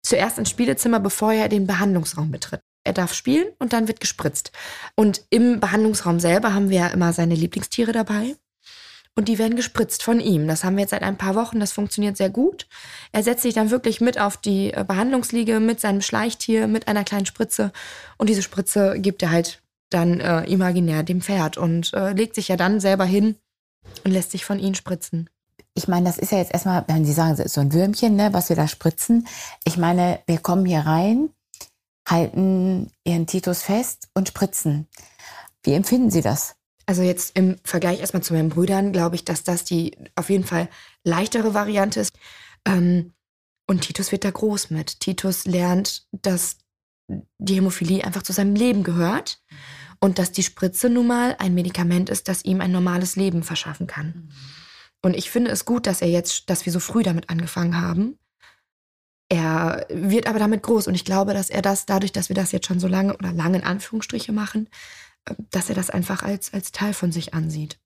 zuerst 0.04 0.38
ins 0.38 0.50
Spielezimmer, 0.50 1.00
bevor 1.00 1.32
er 1.32 1.48
den 1.48 1.66
Behandlungsraum 1.66 2.30
betritt. 2.30 2.60
Er 2.84 2.92
darf 2.92 3.14
spielen 3.14 3.48
und 3.58 3.72
dann 3.72 3.88
wird 3.88 4.00
gespritzt. 4.00 4.52
Und 4.94 5.22
im 5.30 5.58
Behandlungsraum 5.58 6.20
selber 6.20 6.54
haben 6.54 6.68
wir 6.68 6.78
ja 6.80 6.86
immer 6.88 7.12
seine 7.12 7.34
Lieblingstiere 7.34 7.92
dabei. 7.92 8.36
Und 9.16 9.28
die 9.28 9.38
werden 9.38 9.56
gespritzt 9.56 10.02
von 10.02 10.20
ihm. 10.20 10.48
Das 10.48 10.64
haben 10.64 10.76
wir 10.76 10.82
jetzt 10.82 10.90
seit 10.90 11.02
ein 11.02 11.16
paar 11.16 11.36
Wochen. 11.36 11.60
Das 11.60 11.72
funktioniert 11.72 12.16
sehr 12.16 12.30
gut. 12.30 12.66
Er 13.12 13.22
setzt 13.22 13.42
sich 13.42 13.54
dann 13.54 13.70
wirklich 13.70 14.00
mit 14.00 14.20
auf 14.20 14.36
die 14.36 14.72
äh, 14.72 14.84
Behandlungsliege 14.86 15.60
mit 15.60 15.80
seinem 15.80 16.02
Schleichtier, 16.02 16.66
mit 16.66 16.88
einer 16.88 17.04
kleinen 17.04 17.26
Spritze. 17.26 17.72
Und 18.18 18.28
diese 18.28 18.42
Spritze 18.42 18.98
gibt 18.98 19.22
er 19.22 19.30
halt 19.30 19.62
dann 19.90 20.20
äh, 20.20 20.44
imaginär 20.44 21.04
dem 21.04 21.20
Pferd 21.20 21.56
und 21.56 21.94
äh, 21.94 22.12
legt 22.12 22.34
sich 22.34 22.48
ja 22.48 22.56
dann 22.56 22.80
selber 22.80 23.04
hin 23.04 23.36
und 24.04 24.10
lässt 24.10 24.32
sich 24.32 24.44
von 24.44 24.58
ihm 24.58 24.74
spritzen. 24.74 25.30
Ich 25.74 25.88
meine, 25.88 26.06
das 26.06 26.18
ist 26.18 26.32
ja 26.32 26.38
jetzt 26.38 26.52
erstmal, 26.52 26.84
wenn 26.86 27.04
Sie 27.04 27.12
sagen, 27.12 27.32
es 27.32 27.40
ist 27.40 27.54
so 27.54 27.60
ein 27.60 27.72
Würmchen, 27.72 28.14
ne, 28.14 28.32
was 28.32 28.48
wir 28.48 28.56
da 28.56 28.68
spritzen. 28.68 29.26
Ich 29.64 29.76
meine, 29.76 30.20
wir 30.26 30.38
kommen 30.38 30.64
hier 30.64 30.80
rein, 30.80 31.30
halten 32.08 32.90
Ihren 33.04 33.26
Titus 33.26 33.62
fest 33.62 34.08
und 34.14 34.28
spritzen. 34.28 34.88
Wie 35.64 35.72
empfinden 35.72 36.10
Sie 36.10 36.22
das? 36.22 36.56
Also 36.86 37.02
jetzt 37.02 37.36
im 37.36 37.56
Vergleich 37.64 38.00
erstmal 38.00 38.22
zu 38.22 38.34
meinen 38.34 38.50
Brüdern 38.50 38.92
glaube 38.92 39.16
ich, 39.16 39.24
dass 39.24 39.42
das 39.42 39.64
die 39.64 39.96
auf 40.14 40.30
jeden 40.30 40.44
Fall 40.44 40.68
leichtere 41.02 41.54
Variante 41.54 42.00
ist. 42.00 42.16
Ähm, 42.66 43.12
und 43.66 43.80
Titus 43.80 44.12
wird 44.12 44.24
da 44.24 44.30
groß 44.30 44.70
mit. 44.70 45.00
Titus 45.00 45.46
lernt, 45.46 46.06
dass 46.12 46.58
die 47.38 47.56
Hämophilie 47.56 48.04
einfach 48.04 48.22
zu 48.22 48.32
seinem 48.32 48.54
Leben 48.54 48.82
gehört 48.82 49.42
und 50.00 50.18
dass 50.18 50.32
die 50.32 50.42
Spritze 50.42 50.90
nun 50.90 51.06
mal 51.06 51.36
ein 51.38 51.54
Medikament 51.54 52.10
ist, 52.10 52.28
das 52.28 52.44
ihm 52.44 52.60
ein 52.60 52.72
normales 52.72 53.16
Leben 53.16 53.42
verschaffen 53.42 53.86
kann. 53.86 54.30
Und 55.04 55.14
ich 55.14 55.30
finde 55.30 55.50
es 55.50 55.66
gut, 55.66 55.86
dass 55.86 56.00
er 56.00 56.08
jetzt, 56.08 56.48
dass 56.48 56.64
wir 56.64 56.72
so 56.72 56.80
früh 56.80 57.02
damit 57.02 57.28
angefangen 57.28 57.78
haben. 57.78 58.18
Er 59.28 59.86
wird 59.90 60.26
aber 60.26 60.38
damit 60.38 60.62
groß 60.62 60.86
und 60.86 60.94
ich 60.94 61.04
glaube, 61.04 61.34
dass 61.34 61.50
er 61.50 61.60
das 61.60 61.84
dadurch, 61.84 62.12
dass 62.12 62.30
wir 62.30 62.36
das 62.36 62.52
jetzt 62.52 62.66
schon 62.66 62.80
so 62.80 62.88
lange 62.88 63.14
oder 63.14 63.32
lange 63.32 63.58
in 63.58 63.64
Anführungsstriche 63.64 64.32
machen, 64.32 64.68
äh, 65.26 65.34
dass 65.50 65.68
er 65.68 65.74
das 65.74 65.90
einfach 65.90 66.22
als, 66.22 66.54
als 66.54 66.72
Teil 66.72 66.94
von 66.94 67.12
sich 67.12 67.34
ansieht. 67.34 67.78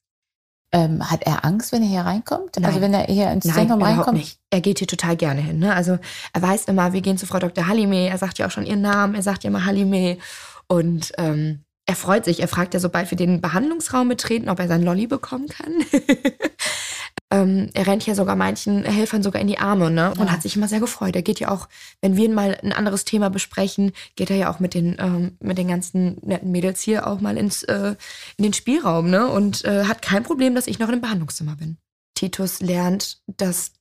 Ähm, 0.71 1.11
hat 1.11 1.23
er 1.25 1.45
Angst, 1.45 1.73
wenn 1.73 1.83
er 1.83 1.89
hier 1.89 2.03
reinkommt? 2.03 2.57
Also 2.59 2.79
Nein. 2.79 2.83
wenn 2.83 2.95
er 2.95 3.07
hier 3.07 3.31
ins 3.33 3.47
Nein, 3.47 3.55
Zentrum 3.55 3.83
reinkommt? 3.83 4.17
nicht. 4.17 4.39
Er 4.51 4.61
geht 4.61 4.79
hier 4.79 4.89
total 4.89 5.17
gerne 5.17 5.41
hin. 5.41 5.59
Ne? 5.59 5.75
Also 5.75 5.99
er 6.33 6.43
weiß 6.43 6.67
immer, 6.67 6.93
wir 6.93 7.01
gehen 7.01 7.19
zu 7.19 7.27
Frau 7.27 7.39
Dr. 7.39 7.67
Halime. 7.67 8.09
Er 8.09 8.19
sagt 8.19 8.39
ja 8.39 8.47
auch 8.47 8.51
schon 8.51 8.67
ihren 8.67 8.83
Namen. 8.83 9.15
Er 9.15 9.23
sagt 9.23 9.45
ja 9.45 9.49
immer 9.49 9.65
Halime. 9.65 10.19
Und 10.67 11.13
ähm, 11.17 11.65
er 11.87 11.97
freut 11.97 12.27
sich. 12.27 12.41
Er 12.41 12.49
fragt 12.49 12.75
ja, 12.75 12.81
sobald 12.81 13.11
wir 13.11 13.17
den 13.17 13.41
Behandlungsraum 13.41 14.09
betreten, 14.09 14.51
ob 14.51 14.61
er 14.61 14.69
sein 14.69 14.83
Lolli 14.83 15.07
bekommen 15.07 15.49
kann. 15.49 15.73
ähm, 17.31 17.71
er 17.75 17.87
rennt 17.87 18.07
ja 18.07 18.15
sogar 18.15 18.37
manchen 18.37 18.85
Helfern 18.85 19.23
sogar 19.23 19.41
in 19.43 19.49
die 19.49 19.59
Arme 19.59 19.91
ne? 19.91 20.11
und 20.13 20.27
Ja. 20.27 20.33
hat 20.33 20.43
sich 20.43 20.57
immer 20.57 20.69
sehr 20.69 20.81
gefreut. 20.81 21.15
Er 21.17 21.23
geht 21.23 21.41
ja 21.41 21.51
auch, 21.51 21.69
wenn 22.01 22.17
wir 22.17 22.29
mal 22.31 22.59
ein 22.63 22.73
anderes 22.73 23.05
Thema 23.05 23.29
besprechen, 23.31 23.93
geht 24.17 24.31
er 24.31 24.37
ja 24.37 24.51
auch 24.53 24.61
mit 24.61 24.75
den, 24.75 24.97
ähm, 24.99 25.37
mit 25.41 25.59
den 25.59 25.69
ganzen 25.69 26.19
netten 26.23 26.51
Mädels 26.51 26.81
hier 26.81 27.07
auch 27.07 27.21
mal 27.21 27.37
ins, 27.37 27.63
äh, 27.65 27.95
in 28.37 28.45
den 28.45 28.53
Spielraum 28.55 29.11
ne? 29.11 29.29
und 29.29 29.65
äh, 29.65 29.85
hat 29.85 30.03
kein 30.03 30.23
Problem, 30.23 30.55
dass 30.55 30.67
ich 30.67 30.79
noch 30.79 30.89
in 30.89 30.95
dem 30.97 31.01
Behandlungszimmer 31.03 31.57
bin. 31.57 31.77
Titus 32.15 32.61
lernt, 32.61 33.19
dass 33.27 33.73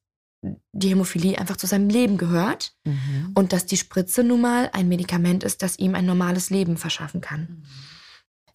die 0.72 0.90
Hämophilie 0.90 1.40
einfach 1.40 1.58
zu 1.58 1.66
seinem 1.68 1.90
Leben 1.90 2.18
gehört 2.18 2.74
Mhm. 2.86 3.32
und 3.36 3.54
dass 3.54 3.66
die 3.66 3.78
Spritze 3.78 4.24
nun 4.24 4.42
mal 4.42 4.70
ein 4.74 4.88
Medikament 4.88 5.44
ist, 5.44 5.62
das 5.64 5.80
ihm 5.80 5.96
ein 5.96 6.06
normales 6.06 6.50
Leben 6.52 6.78
verschaffen 6.78 7.22
kann. 7.22 7.64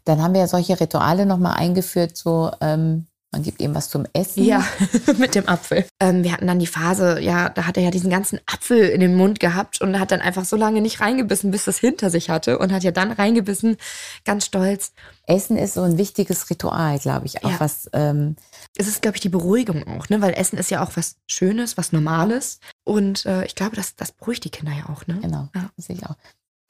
Dann 0.04 0.20
haben 0.22 0.34
wir 0.34 0.40
ja 0.42 0.46
solche 0.46 0.78
Rituale 0.80 1.26
nochmal 1.26 1.54
eingeführt, 1.56 2.16
so 2.16 2.50
ähm, 2.60 3.06
man 3.32 3.42
gibt 3.42 3.62
ihm 3.62 3.74
was 3.74 3.88
zum 3.88 4.04
Essen. 4.12 4.44
Ja, 4.44 4.62
mit 5.18 5.34
dem 5.34 5.48
Apfel. 5.48 5.86
Ähm, 6.00 6.22
wir 6.22 6.32
hatten 6.32 6.46
dann 6.46 6.58
die 6.58 6.66
Phase, 6.66 7.18
ja, 7.20 7.48
da 7.48 7.66
hat 7.66 7.76
er 7.78 7.82
ja 7.82 7.90
diesen 7.90 8.10
ganzen 8.10 8.38
Apfel 8.46 8.88
in 8.90 9.00
den 9.00 9.14
Mund 9.16 9.40
gehabt 9.40 9.80
und 9.80 9.98
hat 9.98 10.10
dann 10.10 10.20
einfach 10.20 10.44
so 10.44 10.56
lange 10.56 10.82
nicht 10.82 11.00
reingebissen, 11.00 11.50
bis 11.50 11.66
es 11.66 11.78
hinter 11.78 12.10
sich 12.10 12.28
hatte 12.30 12.58
und 12.58 12.72
hat 12.72 12.82
ja 12.84 12.90
dann 12.90 13.10
reingebissen, 13.10 13.78
ganz 14.26 14.44
stolz. 14.44 14.92
Essen 15.26 15.56
ist 15.56 15.74
so 15.74 15.82
ein 15.82 15.96
wichtiges 15.98 16.50
Ritual, 16.50 16.98
glaube 16.98 17.24
ich, 17.26 17.42
auch 17.44 17.50
Ja. 17.50 17.60
was 17.60 17.88
ähm, 17.94 18.36
Es 18.76 18.86
ist, 18.86 19.00
glaube 19.02 19.16
ich, 19.16 19.22
die 19.22 19.28
Beruhigung 19.30 19.86
auch, 19.88 20.08
ne? 20.10 20.20
Weil 20.20 20.34
Essen 20.34 20.58
ist 20.58 20.70
ja 20.70 20.84
auch 20.84 20.90
was 20.96 21.16
Schönes, 21.26 21.78
was 21.78 21.92
Normales. 21.92 22.58
Und 22.84 23.24
äh, 23.24 23.44
ich 23.46 23.54
glaube, 23.54 23.76
das, 23.76 23.96
das 23.96 24.12
beruhigt 24.12 24.44
die 24.44 24.50
Kinder 24.50 24.72
ja 24.72 24.92
auch, 24.92 25.06
ne? 25.06 25.18
Genau, 25.22 25.48
Ja. 25.54 25.70
das 25.76 25.86
sehe 25.86 25.96
ich 25.96 26.04
auch. 26.04 26.16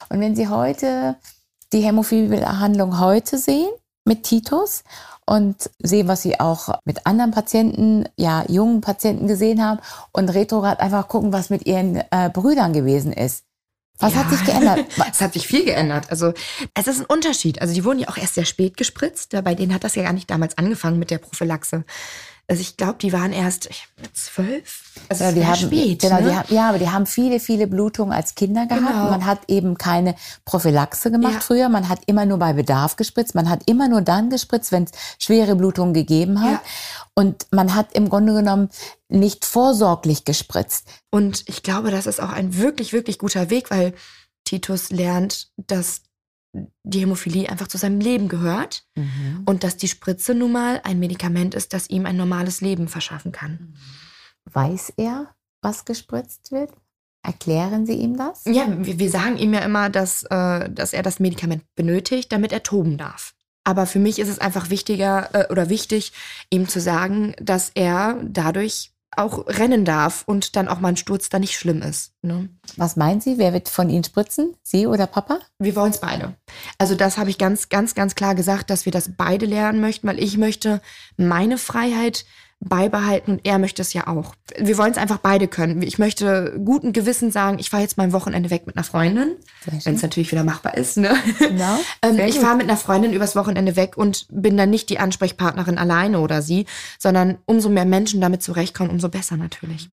Und 0.09 0.19
wenn 0.21 0.35
Sie 0.35 0.47
heute 0.47 1.17
die 1.73 1.81
Hämophilbehandlung 1.81 2.99
heute 2.99 3.37
sehen 3.37 3.69
mit 4.05 4.23
Titus 4.23 4.83
und 5.25 5.69
sehe, 5.79 6.07
was 6.07 6.21
sie 6.21 6.39
auch 6.39 6.79
mit 6.85 7.05
anderen 7.05 7.31
Patienten, 7.31 8.05
ja, 8.17 8.43
jungen 8.47 8.81
Patienten 8.81 9.27
gesehen 9.27 9.63
haben 9.63 9.79
und 10.11 10.29
retrograd 10.29 10.79
einfach 10.79 11.07
gucken, 11.07 11.33
was 11.33 11.49
mit 11.49 11.65
ihren 11.65 11.97
äh, 12.11 12.29
Brüdern 12.31 12.73
gewesen 12.73 13.13
ist. 13.13 13.43
Was 13.99 14.13
ja. 14.13 14.19
hat 14.19 14.31
sich 14.31 14.43
geändert? 14.43 14.85
Es 15.11 15.21
hat 15.21 15.33
sich 15.33 15.47
viel 15.47 15.65
geändert. 15.65 16.09
Also 16.09 16.33
es 16.73 16.87
ist 16.87 16.99
ein 16.99 17.05
Unterschied. 17.05 17.61
Also 17.61 17.73
die 17.73 17.85
wurden 17.85 17.99
ja 17.99 18.09
auch 18.09 18.17
erst 18.17 18.35
sehr 18.35 18.45
spät 18.45 18.75
gespritzt. 18.75 19.35
Bei 19.43 19.55
denen 19.55 19.73
hat 19.73 19.83
das 19.83 19.95
ja 19.95 20.03
gar 20.03 20.13
nicht 20.13 20.29
damals 20.29 20.57
angefangen 20.57 20.99
mit 20.99 21.11
der 21.11 21.19
Prophylaxe. 21.19 21.85
Also 22.47 22.61
ich 22.61 22.75
glaube, 22.75 22.95
die 23.01 23.13
waren 23.13 23.31
erst 23.31 23.69
zwölf. 24.13 24.99
Also 25.07 25.23
ja, 25.23 25.31
die 25.31 25.45
haben, 25.45 25.55
spät. 25.55 26.01
Genau, 26.01 26.19
ne? 26.19 26.29
die 26.29 26.35
haben, 26.35 26.53
ja, 26.53 26.69
aber 26.69 26.77
die 26.77 26.89
haben 26.89 27.05
viele, 27.05 27.39
viele 27.39 27.67
Blutungen 27.67 28.13
als 28.13 28.35
Kinder 28.35 28.65
gehabt. 28.65 28.85
Genau. 28.85 29.09
Man 29.09 29.25
hat 29.25 29.39
eben 29.47 29.77
keine 29.77 30.15
Prophylaxe 30.43 31.09
gemacht 31.09 31.35
ja. 31.35 31.39
früher. 31.39 31.69
Man 31.69 31.87
hat 31.87 32.01
immer 32.05 32.25
nur 32.25 32.39
bei 32.39 32.51
Bedarf 32.51 32.97
gespritzt. 32.97 33.33
Man 33.33 33.49
hat 33.49 33.61
immer 33.65 33.87
nur 33.87 34.01
dann 34.01 34.29
gespritzt, 34.29 34.73
wenn 34.73 34.83
es 34.83 34.91
schwere 35.19 35.55
Blutungen 35.55 35.93
gegeben 35.93 36.41
hat. 36.41 36.51
Ja. 36.51 36.61
Und 37.15 37.47
man 37.51 37.75
hat 37.75 37.93
im 37.93 38.09
Grunde 38.09 38.33
genommen 38.33 38.69
nicht 39.07 39.45
vorsorglich 39.45 40.25
gespritzt. 40.25 40.87
Und 41.11 41.47
ich 41.47 41.63
glaube, 41.63 41.91
das 41.91 42.07
ist 42.07 42.19
auch 42.19 42.31
ein 42.31 42.57
wirklich, 42.57 42.91
wirklich 42.91 43.19
guter 43.19 43.49
Weg, 43.51 43.71
weil 43.71 43.93
Titus 44.43 44.89
lernt, 44.89 45.49
dass 45.55 46.01
die 46.83 46.99
Hämophilie 46.99 47.49
einfach 47.49 47.67
zu 47.67 47.77
seinem 47.77 47.99
Leben 47.99 48.27
gehört 48.27 48.85
mhm. 48.95 49.43
und 49.45 49.63
dass 49.63 49.77
die 49.77 49.87
Spritze 49.87 50.35
nun 50.35 50.51
mal 50.51 50.81
ein 50.83 50.99
Medikament 50.99 51.55
ist, 51.55 51.73
das 51.73 51.89
ihm 51.89 52.05
ein 52.05 52.15
normales 52.15 52.61
Leben 52.61 52.87
verschaffen 52.87 53.31
kann. 53.31 53.75
Weiß 54.45 54.93
er, 54.97 55.33
was 55.61 55.85
gespritzt 55.85 56.51
wird? 56.51 56.71
Erklären 57.25 57.85
Sie 57.85 57.93
ihm 57.93 58.17
das? 58.17 58.43
Ja, 58.45 58.67
wir, 58.85 58.99
wir 58.99 59.09
sagen 59.09 59.37
ihm 59.37 59.53
ja 59.53 59.61
immer, 59.61 59.89
dass, 59.89 60.23
äh, 60.23 60.69
dass 60.69 60.93
er 60.93 61.03
das 61.03 61.19
Medikament 61.19 61.63
benötigt, 61.75 62.31
damit 62.31 62.51
er 62.51 62.63
toben 62.63 62.97
darf. 62.97 63.33
Aber 63.63 63.85
für 63.85 63.99
mich 63.99 64.19
ist 64.19 64.27
es 64.27 64.39
einfach 64.39 64.69
wichtiger 64.69 65.29
äh, 65.33 65.51
oder 65.51 65.69
wichtig, 65.69 66.11
ihm 66.49 66.67
zu 66.67 66.81
sagen, 66.81 67.33
dass 67.41 67.71
er 67.73 68.21
dadurch 68.23 68.92
auch 69.17 69.47
rennen 69.47 69.85
darf 69.85 70.23
und 70.25 70.55
dann 70.55 70.67
auch 70.67 70.79
mal 70.79 70.89
ein 70.89 70.97
Sturz 70.97 71.29
da 71.29 71.39
nicht 71.39 71.57
schlimm 71.57 71.81
ist. 71.81 72.13
Ne? 72.21 72.49
Was 72.77 72.95
meinen 72.95 73.21
Sie? 73.21 73.37
Wer 73.37 73.53
wird 73.53 73.69
von 73.69 73.89
Ihnen 73.89 74.03
spritzen? 74.03 74.55
Sie 74.63 74.87
oder 74.87 75.07
Papa? 75.07 75.39
Wir 75.59 75.75
wollen 75.75 75.91
es 75.91 75.99
beide. 75.99 76.35
Also 76.77 76.95
das 76.95 77.17
habe 77.17 77.29
ich 77.29 77.37
ganz, 77.37 77.69
ganz, 77.69 77.95
ganz 77.95 78.15
klar 78.15 78.35
gesagt, 78.35 78.69
dass 78.69 78.85
wir 78.85 78.91
das 78.91 79.11
beide 79.15 79.45
lernen 79.45 79.81
möchten, 79.81 80.07
weil 80.07 80.21
ich 80.21 80.37
möchte 80.37 80.81
meine 81.17 81.57
Freiheit 81.57 82.25
beibehalten 82.63 83.31
und 83.31 83.41
er 83.43 83.59
möchte 83.59 83.81
es 83.81 83.93
ja 83.93 84.07
auch. 84.07 84.35
Wir 84.57 84.77
wollen 84.77 84.91
es 84.91 84.97
einfach 84.97 85.17
beide 85.17 85.47
können. 85.47 85.81
Ich 85.81 85.99
möchte 85.99 86.59
guten 86.63 86.93
Gewissen 86.93 87.31
sagen, 87.31 87.59
ich 87.59 87.69
fahre 87.69 87.83
jetzt 87.83 87.97
mal 87.97 88.03
ein 88.03 88.13
Wochenende 88.13 88.49
weg 88.49 88.65
mit 88.67 88.75
einer 88.75 88.83
Freundin, 88.83 89.35
wenn 89.65 89.95
es 89.95 90.01
natürlich 90.01 90.31
wieder 90.31 90.43
machbar 90.43 90.77
ist. 90.77 90.97
Ne? 90.97 91.15
Genau. 91.39 91.79
ähm, 92.01 92.19
ich 92.19 92.39
fahre 92.39 92.57
mit 92.57 92.69
einer 92.69 92.77
Freundin 92.77 93.13
übers 93.13 93.35
Wochenende 93.35 93.75
weg 93.75 93.97
und 93.97 94.27
bin 94.29 94.57
dann 94.57 94.69
nicht 94.69 94.89
die 94.89 94.99
Ansprechpartnerin 94.99 95.77
alleine 95.77 96.19
oder 96.19 96.41
sie, 96.41 96.65
sondern 96.99 97.37
umso 97.45 97.69
mehr 97.69 97.85
Menschen 97.85 98.21
damit 98.21 98.43
zurechtkommen, 98.43 98.89
umso 98.89 99.09
besser 99.09 99.37
natürlich. 99.37 99.89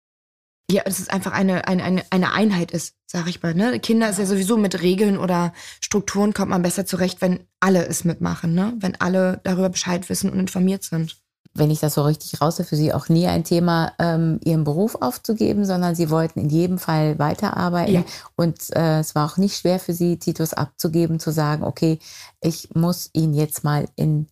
Ja, 0.70 0.82
es 0.84 0.98
ist 0.98 1.10
einfach 1.10 1.32
eine, 1.32 1.66
eine, 1.66 1.82
eine, 1.82 2.04
eine 2.10 2.32
Einheit 2.32 2.72
ist, 2.72 2.94
sag 3.06 3.26
ich 3.26 3.42
mal. 3.42 3.54
Ne? 3.54 3.80
Kinder 3.80 4.10
ist 4.10 4.18
ja 4.18 4.26
sowieso 4.26 4.58
mit 4.58 4.82
Regeln 4.82 5.16
oder 5.16 5.54
Strukturen 5.80 6.34
kommt 6.34 6.50
man 6.50 6.60
besser 6.60 6.84
zurecht, 6.84 7.22
wenn 7.22 7.40
alle 7.58 7.86
es 7.86 8.04
mitmachen, 8.04 8.52
ne? 8.54 8.74
wenn 8.78 9.00
alle 9.00 9.40
darüber 9.44 9.70
Bescheid 9.70 10.10
wissen 10.10 10.30
und 10.30 10.38
informiert 10.38 10.84
sind 10.84 11.16
wenn 11.58 11.70
ich 11.70 11.80
das 11.80 11.94
so 11.94 12.02
richtig 12.02 12.40
raushöre, 12.40 12.66
für 12.66 12.76
Sie 12.76 12.92
auch 12.92 13.08
nie 13.08 13.26
ein 13.26 13.44
Thema, 13.44 13.92
ähm, 13.98 14.40
Ihren 14.44 14.64
Beruf 14.64 14.96
aufzugeben, 15.00 15.64
sondern 15.64 15.94
Sie 15.94 16.10
wollten 16.10 16.40
in 16.40 16.48
jedem 16.48 16.78
Fall 16.78 17.18
weiterarbeiten. 17.18 17.94
Ja. 17.94 18.04
Und 18.36 18.74
äh, 18.74 19.00
es 19.00 19.14
war 19.14 19.30
auch 19.30 19.36
nicht 19.36 19.56
schwer 19.56 19.78
für 19.78 19.92
Sie, 19.92 20.18
Titus 20.18 20.54
abzugeben, 20.54 21.20
zu 21.20 21.30
sagen, 21.30 21.64
okay, 21.64 21.98
ich 22.40 22.74
muss 22.74 23.10
ihn 23.12 23.34
jetzt 23.34 23.64
mal 23.64 23.88
in 23.96 24.26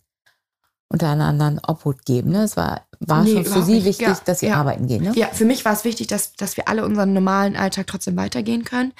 unter 0.89 1.07
anderem 1.07 1.59
Obhut 1.67 2.05
geben. 2.05 2.31
Ne? 2.31 2.43
Es 2.43 2.55
war, 2.55 2.81
war 2.99 3.23
nee, 3.23 3.33
schon 3.33 3.45
für 3.45 3.63
Sie 3.63 3.75
nicht. 3.75 3.85
wichtig, 3.85 4.07
ja, 4.07 4.17
dass 4.25 4.39
Sie 4.39 4.47
ja. 4.47 4.55
arbeiten 4.55 4.87
gehen. 4.87 5.03
Ne? 5.03 5.11
Ja, 5.15 5.27
für 5.27 5.45
mich 5.45 5.65
war 5.65 5.73
es 5.73 5.83
wichtig, 5.83 6.07
dass, 6.07 6.33
dass 6.33 6.55
wir 6.55 6.67
alle 6.69 6.85
unseren 6.85 7.13
normalen 7.13 7.57
Alltag 7.57 7.87
trotzdem 7.87 8.15
weitergehen 8.15 8.63
können. 8.63 8.93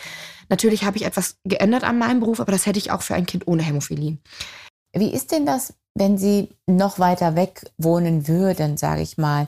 Natürlich 0.50 0.84
habe 0.84 0.98
ich 0.98 1.06
etwas 1.06 1.38
geändert 1.46 1.84
an 1.84 1.98
meinem 1.98 2.20
Beruf, 2.20 2.40
aber 2.40 2.52
das 2.52 2.66
hätte 2.66 2.80
ich 2.80 2.92
auch 2.92 3.02
für 3.02 3.16
ein 3.16 3.26
Kind 3.26 3.48
ohne 3.48 3.64
Hämophilie. 3.64 4.18
Wie 4.94 5.14
ist 5.14 5.32
denn 5.32 5.46
das 5.46 5.74
wenn 5.98 6.18
sie 6.18 6.50
noch 6.68 7.00
weiter 7.00 7.36
weg 7.36 7.72
wohnen 7.78 8.28
würden, 8.28 8.78
sage 8.78 9.02
ich 9.02 9.18
mal. 9.18 9.48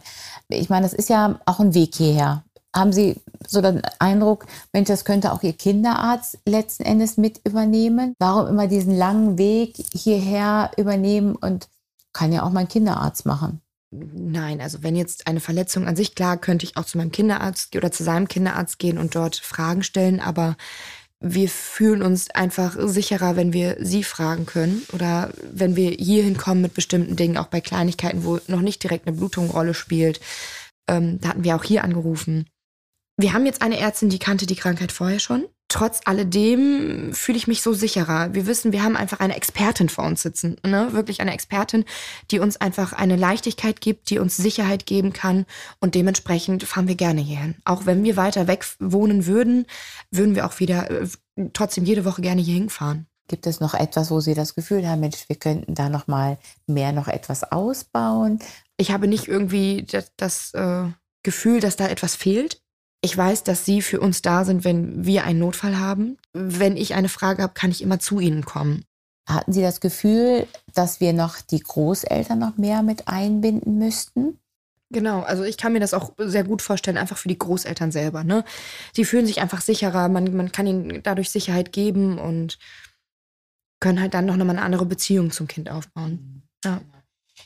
Ich 0.49 0.69
meine, 0.69 0.83
das 0.83 0.93
ist 0.93 1.09
ja 1.09 1.39
auch 1.45 1.59
ein 1.59 1.73
Weg 1.73 1.95
hierher. 1.95 2.43
Haben 2.75 2.93
Sie 2.93 3.15
so 3.47 3.61
den 3.61 3.81
Eindruck, 3.97 4.45
Mensch, 4.73 4.89
das 4.89 5.03
könnte 5.03 5.31
auch 5.33 5.41
Ihr 5.41 5.53
Kinderarzt 5.53 6.37
letzten 6.45 6.83
Endes 6.83 7.17
mit 7.17 7.41
übernehmen? 7.43 8.13
Warum 8.19 8.47
immer 8.47 8.67
diesen 8.67 8.95
langen 8.95 9.39
Weg 9.39 9.75
hierher 9.93 10.69
übernehmen 10.77 11.35
und 11.35 11.67
kann 12.13 12.31
ja 12.31 12.43
auch 12.43 12.51
mein 12.51 12.67
Kinderarzt 12.67 13.25
machen? 13.25 13.61
Nein, 13.91 14.61
also 14.61 14.83
wenn 14.83 14.95
jetzt 14.95 15.25
eine 15.25 15.39
Verletzung 15.39 15.87
an 15.87 15.95
sich 15.95 16.13
klar, 16.13 16.37
könnte 16.37 16.63
ich 16.63 16.77
auch 16.77 16.85
zu 16.85 16.99
meinem 16.99 17.11
Kinderarzt 17.11 17.75
oder 17.75 17.91
zu 17.91 18.03
seinem 18.03 18.27
Kinderarzt 18.27 18.77
gehen 18.77 18.99
und 18.99 19.15
dort 19.15 19.37
Fragen 19.37 19.81
stellen, 19.81 20.19
aber 20.19 20.55
wir 21.21 21.49
fühlen 21.49 22.01
uns 22.01 22.29
einfach 22.31 22.77
sicherer, 22.79 23.35
wenn 23.35 23.51
wir 23.51 23.77
sie 23.79 24.03
fragen 24.03 24.45
können 24.45 24.85
oder 24.93 25.31
wenn 25.51 25.75
wir 25.75 25.91
hier 25.91 26.23
hinkommen 26.23 26.61
mit 26.61 26.73
bestimmten 26.73 27.15
Dingen, 27.15 27.37
auch 27.37 27.47
bei 27.47 27.59
Kleinigkeiten, 27.59 28.23
wo 28.23 28.39
noch 28.47 28.61
nicht 28.61 28.81
direkt 28.83 29.07
eine 29.07 29.17
Blutung 29.17 29.49
Rolle 29.49 29.73
spielt. 29.73 30.21
Ähm, 30.89 31.19
da 31.19 31.29
hatten 31.29 31.43
wir 31.43 31.55
auch 31.55 31.63
hier 31.63 31.83
angerufen. 31.83 32.47
Wir 33.17 33.33
haben 33.33 33.45
jetzt 33.45 33.61
eine 33.61 33.79
Ärztin, 33.79 34.09
die 34.09 34.19
kannte 34.19 34.45
die 34.45 34.55
Krankheit 34.55 34.93
vorher 34.93 35.19
schon 35.19 35.45
trotz 35.69 36.01
alledem 36.05 37.13
fühle 37.13 37.37
ich 37.37 37.47
mich 37.47 37.61
so 37.61 37.73
sicherer. 37.73 38.33
Wir 38.33 38.47
wissen, 38.47 38.71
wir 38.73 38.83
haben 38.83 38.97
einfach 38.97 39.19
eine 39.19 39.35
Expertin 39.35 39.87
vor 39.87 40.03
uns 40.03 40.23
sitzen, 40.23 40.57
ne? 40.65 40.93
wirklich 40.93 41.21
eine 41.21 41.33
Expertin, 41.33 41.85
die 42.31 42.39
uns 42.39 42.57
einfach 42.57 42.91
eine 42.91 43.15
Leichtigkeit 43.15 43.79
gibt, 43.79 44.09
die 44.09 44.19
uns 44.19 44.35
Sicherheit 44.35 44.85
geben 44.85 45.13
kann 45.13 45.45
und 45.79 45.95
dementsprechend 45.95 46.63
fahren 46.63 46.87
wir 46.87 46.95
gerne 46.95 47.21
hierhin. 47.21 47.55
Auch 47.65 47.85
wenn 47.85 48.03
wir 48.03 48.17
weiter 48.17 48.47
weg 48.47 48.65
wohnen 48.79 49.25
würden, 49.25 49.65
würden 50.11 50.35
wir 50.35 50.45
auch 50.45 50.59
wieder 50.59 50.89
äh, 50.89 51.07
trotzdem 51.53 51.85
jede 51.85 52.03
Woche 52.03 52.21
gerne 52.21 52.41
hier 52.41 52.55
hinfahren. 52.55 53.05
Gibt 53.29 53.45
es 53.45 53.59
noch 53.59 53.75
etwas, 53.75 54.09
wo 54.09 54.19
Sie 54.19 54.33
das 54.33 54.55
Gefühl 54.55 54.87
haben, 54.87 55.01
Mensch, 55.01 55.29
wir 55.29 55.35
könnten 55.35 55.75
da 55.75 55.87
noch 55.87 56.07
mal 56.07 56.39
mehr 56.65 56.91
noch 56.91 57.07
etwas 57.07 57.43
ausbauen? 57.43 58.39
Ich 58.75 58.91
habe 58.91 59.07
nicht 59.07 59.27
irgendwie 59.27 59.83
das, 59.83 60.11
das 60.17 60.53
äh, 60.55 60.85
Gefühl, 61.21 61.59
dass 61.59 61.75
da 61.75 61.87
etwas 61.87 62.15
fehlt. 62.15 62.63
Ich 63.01 63.15
weiß, 63.15 63.43
dass 63.43 63.65
Sie 63.65 63.81
für 63.81 63.99
uns 63.99 64.21
da 64.21 64.43
sind, 64.43 64.63
wenn 64.63 65.05
wir 65.05 65.23
einen 65.23 65.39
Notfall 65.39 65.79
haben. 65.79 66.17
Wenn 66.33 66.75
ich 66.75 66.95
eine 66.95 67.09
Frage 67.09 67.43
habe, 67.43 67.53
kann 67.53 67.71
ich 67.71 67.81
immer 67.81 67.99
zu 67.99 68.19
Ihnen 68.19 68.43
kommen. 68.43 68.83
Hatten 69.27 69.53
Sie 69.53 69.61
das 69.61 69.79
Gefühl, 69.79 70.47
dass 70.73 70.99
wir 70.99 71.13
noch 71.13 71.39
die 71.39 71.59
Großeltern 71.59 72.39
noch 72.39 72.57
mehr 72.57 72.83
mit 72.83 73.07
einbinden 73.07 73.77
müssten? 73.77 74.39
Genau, 74.91 75.21
also 75.21 75.43
ich 75.43 75.57
kann 75.57 75.71
mir 75.71 75.79
das 75.79 75.93
auch 75.93 76.13
sehr 76.17 76.43
gut 76.43 76.63
vorstellen, 76.63 76.97
einfach 76.97 77.17
für 77.17 77.27
die 77.27 77.37
Großeltern 77.37 77.91
selber. 77.91 78.23
Ne? 78.23 78.43
Die 78.97 79.05
fühlen 79.05 79.27
sich 79.27 79.39
einfach 79.39 79.61
sicherer, 79.61 80.09
man, 80.09 80.35
man 80.35 80.51
kann 80.51 80.65
ihnen 80.65 81.03
dadurch 81.03 81.29
Sicherheit 81.29 81.71
geben 81.71 82.17
und 82.17 82.57
können 83.79 84.01
halt 84.01 84.15
dann 84.15 84.25
noch 84.25 84.35
mal 84.35 84.49
eine 84.49 84.63
andere 84.63 84.87
Beziehung 84.87 85.29
zum 85.29 85.47
Kind 85.47 85.69
aufbauen. 85.69 86.41
Ja. 86.65 86.81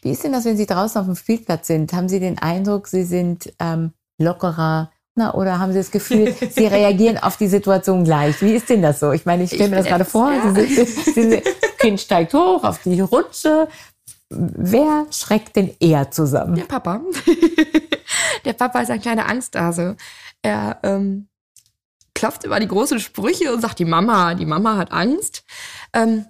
Wie 0.01 0.11
ist 0.11 0.23
denn 0.23 0.31
das, 0.31 0.45
wenn 0.45 0.57
Sie 0.57 0.65
draußen 0.65 0.99
auf 0.99 1.05
dem 1.05 1.15
Spielplatz 1.15 1.67
sind? 1.67 1.91
Haben 1.91 2.09
Sie 2.09 2.21
den 2.21 2.39
Eindruck, 2.39 2.87
Sie 2.87 3.03
sind 3.03 3.53
ähm, 3.59 3.91
lockerer, 4.17 4.92
na, 5.15 5.33
oder 5.35 5.59
haben 5.59 5.71
Sie 5.71 5.77
das 5.77 5.91
Gefühl, 5.91 6.33
Sie 6.49 6.65
reagieren 6.65 7.19
auf 7.19 7.37
die 7.37 7.47
Situation 7.47 8.03
gleich? 8.03 8.41
Wie 8.41 8.53
ist 8.53 8.69
denn 8.69 8.81
das 8.81 8.99
so? 8.99 9.11
Ich 9.11 9.25
meine, 9.25 9.43
ich 9.43 9.51
stelle 9.51 9.69
mir 9.69 9.75
das 9.77 9.85
gerade 9.85 10.05
vor. 10.05 10.31
Ja. 10.31 10.53
Sie 10.53 10.75
sind, 10.75 10.89
Sie 10.89 11.29
sind, 11.29 11.43
kind 11.77 11.99
steigt 12.01 12.33
hoch 12.33 12.63
auf 12.63 12.81
die 12.83 12.99
Rutsche. 12.99 13.67
Wer 14.29 15.05
schreckt 15.11 15.55
denn 15.55 15.75
eher 15.79 16.09
zusammen? 16.09 16.55
Der 16.55 16.63
Papa. 16.63 17.01
Der 18.45 18.53
Papa 18.53 18.81
ist 18.81 18.89
ein 18.89 19.01
kleiner 19.01 19.29
Angsthase. 19.29 19.95
Er 20.41 20.79
ähm, 20.83 21.27
klopft 22.15 22.43
immer 22.43 22.59
die 22.59 22.67
großen 22.67 22.99
Sprüche 22.99 23.53
und 23.53 23.61
sagt, 23.61 23.79
die 23.79 23.85
Mama, 23.85 24.33
die 24.33 24.45
Mama 24.45 24.77
hat 24.77 24.91
Angst. 24.91 25.43
Ähm, 25.93 26.25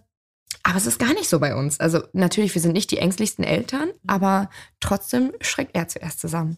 aber 0.64 0.78
es 0.78 0.86
ist 0.86 1.00
gar 1.00 1.14
nicht 1.14 1.30
so 1.30 1.40
bei 1.40 1.56
uns. 1.56 1.80
Also 1.80 2.04
natürlich, 2.14 2.54
wir 2.54 2.62
sind 2.62 2.74
nicht 2.74 2.92
die 2.92 2.98
ängstlichsten 2.98 3.44
Eltern, 3.44 3.90
aber 4.08 4.50
trotzdem 4.80 5.32
schreckt 5.42 5.76
er 5.76 5.88
zuerst 5.88 6.20
zusammen. 6.20 6.58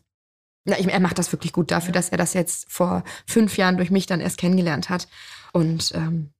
Na, 0.65 0.79
ich, 0.79 0.88
er 0.88 1.00
macht 1.00 1.19
das 1.19 1.31
wirklich 1.31 1.53
gut 1.53 1.72
dafür, 1.72 1.93
dass 1.93 2.10
er 2.10 2.17
das 2.17 2.34
jetzt 2.34 2.72
vor 2.72 3.03
fünf 3.27 3.57
Jahren 3.57 3.77
durch 3.77 3.91
mich 3.91 4.07
dann 4.07 4.19
erst 4.19 4.38
kennengelernt 4.38 4.89
hat. 4.89 5.07
Und 5.53 5.91
ähm, 5.95 6.31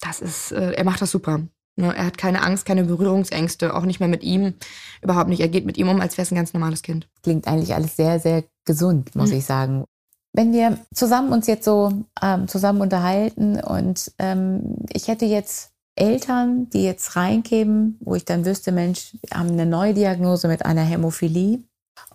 das 0.00 0.20
ist, 0.20 0.52
äh, 0.52 0.72
er 0.72 0.84
macht 0.84 1.00
das 1.00 1.12
super. 1.12 1.40
Ne? 1.76 1.94
Er 1.96 2.06
hat 2.06 2.18
keine 2.18 2.42
Angst, 2.42 2.66
keine 2.66 2.84
Berührungsängste, 2.84 3.74
auch 3.74 3.84
nicht 3.84 4.00
mehr 4.00 4.08
mit 4.08 4.24
ihm. 4.24 4.54
Überhaupt 5.02 5.28
nicht. 5.28 5.40
Er 5.40 5.48
geht 5.48 5.66
mit 5.66 5.78
ihm 5.78 5.88
um, 5.88 6.00
als 6.00 6.18
wäre 6.18 6.24
es 6.24 6.32
ein 6.32 6.36
ganz 6.36 6.52
normales 6.52 6.82
Kind. 6.82 7.08
Klingt 7.22 7.46
eigentlich 7.46 7.74
alles 7.74 7.96
sehr, 7.96 8.18
sehr 8.18 8.44
gesund, 8.64 9.14
muss 9.14 9.30
mhm. 9.30 9.36
ich 9.36 9.44
sagen. 9.44 9.84
Wenn 10.32 10.52
wir 10.52 10.78
zusammen 10.94 11.32
uns 11.32 11.46
jetzt 11.46 11.64
so 11.64 11.92
ähm, 12.22 12.46
zusammen 12.48 12.80
unterhalten 12.80 13.60
und 13.60 14.12
ähm, 14.18 14.76
ich 14.92 15.08
hätte 15.08 15.24
jetzt 15.24 15.72
Eltern, 15.96 16.70
die 16.70 16.84
jetzt 16.84 17.16
reinkämen, 17.16 17.98
wo 18.00 18.14
ich 18.14 18.24
dann 18.24 18.44
wüsste, 18.44 18.70
Mensch, 18.70 19.16
wir 19.22 19.38
haben 19.38 19.50
eine 19.50 19.66
neue 19.66 19.92
Diagnose 19.92 20.46
mit 20.46 20.64
einer 20.64 20.82
Hämophilie 20.82 21.60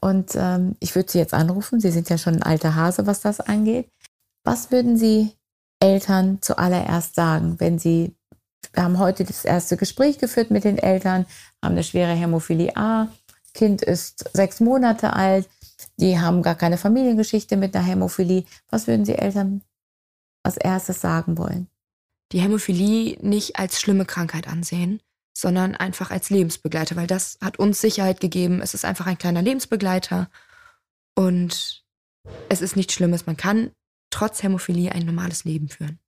und 0.01 0.31
ähm, 0.35 0.75
ich 0.79 0.95
würde 0.95 1.11
Sie 1.11 1.17
jetzt 1.17 1.33
anrufen. 1.33 1.79
Sie 1.79 1.91
sind 1.91 2.09
ja 2.09 2.17
schon 2.17 2.35
ein 2.35 2.43
alter 2.43 2.75
Hase, 2.75 3.07
was 3.07 3.21
das 3.21 3.39
angeht. 3.39 3.89
Was 4.43 4.71
würden 4.71 4.97
Sie 4.97 5.31
Eltern 5.79 6.39
zuallererst 6.41 7.15
sagen, 7.15 7.59
wenn 7.59 7.79
Sie 7.79 8.15
Wir 8.73 8.83
haben 8.83 8.99
heute 8.99 9.23
das 9.23 9.45
erste 9.45 9.77
Gespräch 9.77 10.17
geführt 10.17 10.51
mit 10.51 10.63
den 10.63 10.77
Eltern, 10.77 11.25
haben 11.63 11.73
eine 11.73 11.83
schwere 11.83 12.13
Hämophilie 12.13 12.75
A. 12.75 13.07
Kind 13.53 13.81
ist 13.81 14.29
sechs 14.33 14.59
Monate 14.59 15.13
alt. 15.13 15.47
Die 15.97 16.19
haben 16.19 16.41
gar 16.41 16.55
keine 16.55 16.77
Familiengeschichte 16.77 17.57
mit 17.57 17.75
einer 17.75 17.85
Hämophilie. 17.85 18.43
Was 18.69 18.87
würden 18.87 19.05
Sie 19.05 19.15
Eltern 19.15 19.61
als 20.43 20.57
erstes 20.57 21.01
sagen 21.01 21.37
wollen? 21.37 21.67
Die 22.31 22.39
Hämophilie 22.39 23.17
nicht 23.21 23.57
als 23.57 23.79
schlimme 23.79 24.05
Krankheit 24.05 24.47
ansehen, 24.47 24.99
sondern 25.37 25.75
einfach 25.75 26.11
als 26.11 26.29
Lebensbegleiter, 26.29 26.95
weil 26.95 27.07
das 27.07 27.37
hat 27.41 27.59
uns 27.59 27.81
Sicherheit 27.81 28.21
gegeben. 28.21 28.61
Es 28.61 28.73
ist 28.73 28.85
einfach 28.85 29.05
ein 29.05 29.17
kleiner 29.17 29.41
Lebensbegleiter 29.41 30.29
und 31.13 31.83
es 32.49 32.61
ist 32.61 32.75
nichts 32.75 32.93
Schlimmes. 32.93 33.25
Man 33.25 33.37
kann 33.37 33.71
trotz 34.09 34.41
Hämophilie 34.41 34.91
ein 34.93 35.05
normales 35.05 35.43
Leben 35.43 35.67
führen. 35.67 35.99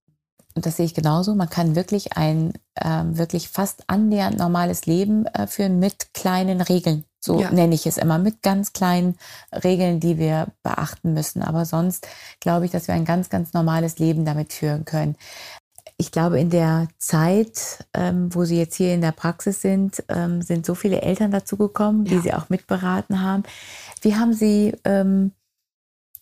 Und 0.55 0.65
das 0.65 0.77
sehe 0.77 0.86
ich 0.86 0.96
genauso. 0.96 1.36
Man 1.36 1.50
kann 1.50 1.75
wirklich 1.75 2.17
ein 2.17 2.53
äh, 2.75 3.03
wirklich 3.03 3.50
fast 3.50 3.84
annähernd 3.88 4.39
normales 4.39 4.88
Leben 4.88 5.27
äh, 5.27 5.46
führen 5.46 5.77
mit 5.77 6.13
kleinen 6.13 6.62
Regeln. 6.62 7.03
So 7.19 7.41
ja. 7.41 7.51
nenne 7.51 7.75
ich 7.75 7.86
es 7.86 7.98
immer, 7.98 8.17
mit 8.17 8.41
ganz 8.41 8.74
kleinen 8.74 9.17
Regeln, 9.51 10.00
die 10.00 10.17
wir 10.17 10.48
beachten 10.63 11.13
müssen. 11.13 11.43
Aber 11.43 11.65
sonst 11.65 12.07
glaube 12.39 12.65
ich, 12.65 12.72
dass 12.72 12.88
wir 12.88 12.96
ein 12.96 13.05
ganz, 13.05 13.29
ganz 13.29 13.53
normales 13.53 14.00
Leben 14.00 14.25
damit 14.25 14.53
führen 14.53 14.86
können. 14.86 15.15
Ich 16.00 16.12
glaube, 16.12 16.39
in 16.39 16.51
der 16.51 16.88
Zeit, 17.00 17.86
ähm, 17.94 18.34
wo 18.34 18.46
Sie 18.46 18.58
jetzt 18.58 18.75
hier 18.75 18.94
in 18.94 19.01
der 19.01 19.12
Praxis 19.12 19.62
sind, 19.62 20.04
ähm, 20.10 20.44
sind 20.44 20.66
so 20.66 20.75
viele 20.75 21.01
Eltern 21.01 21.32
dazugekommen, 21.32 22.06
ja. 22.06 22.13
die 22.13 22.20
Sie 22.20 22.34
auch 22.34 22.50
mitberaten 22.50 23.22
haben. 23.22 23.44
Wie 24.01 24.16
haben 24.16 24.34
Sie 24.34 24.75
ähm, 24.84 25.32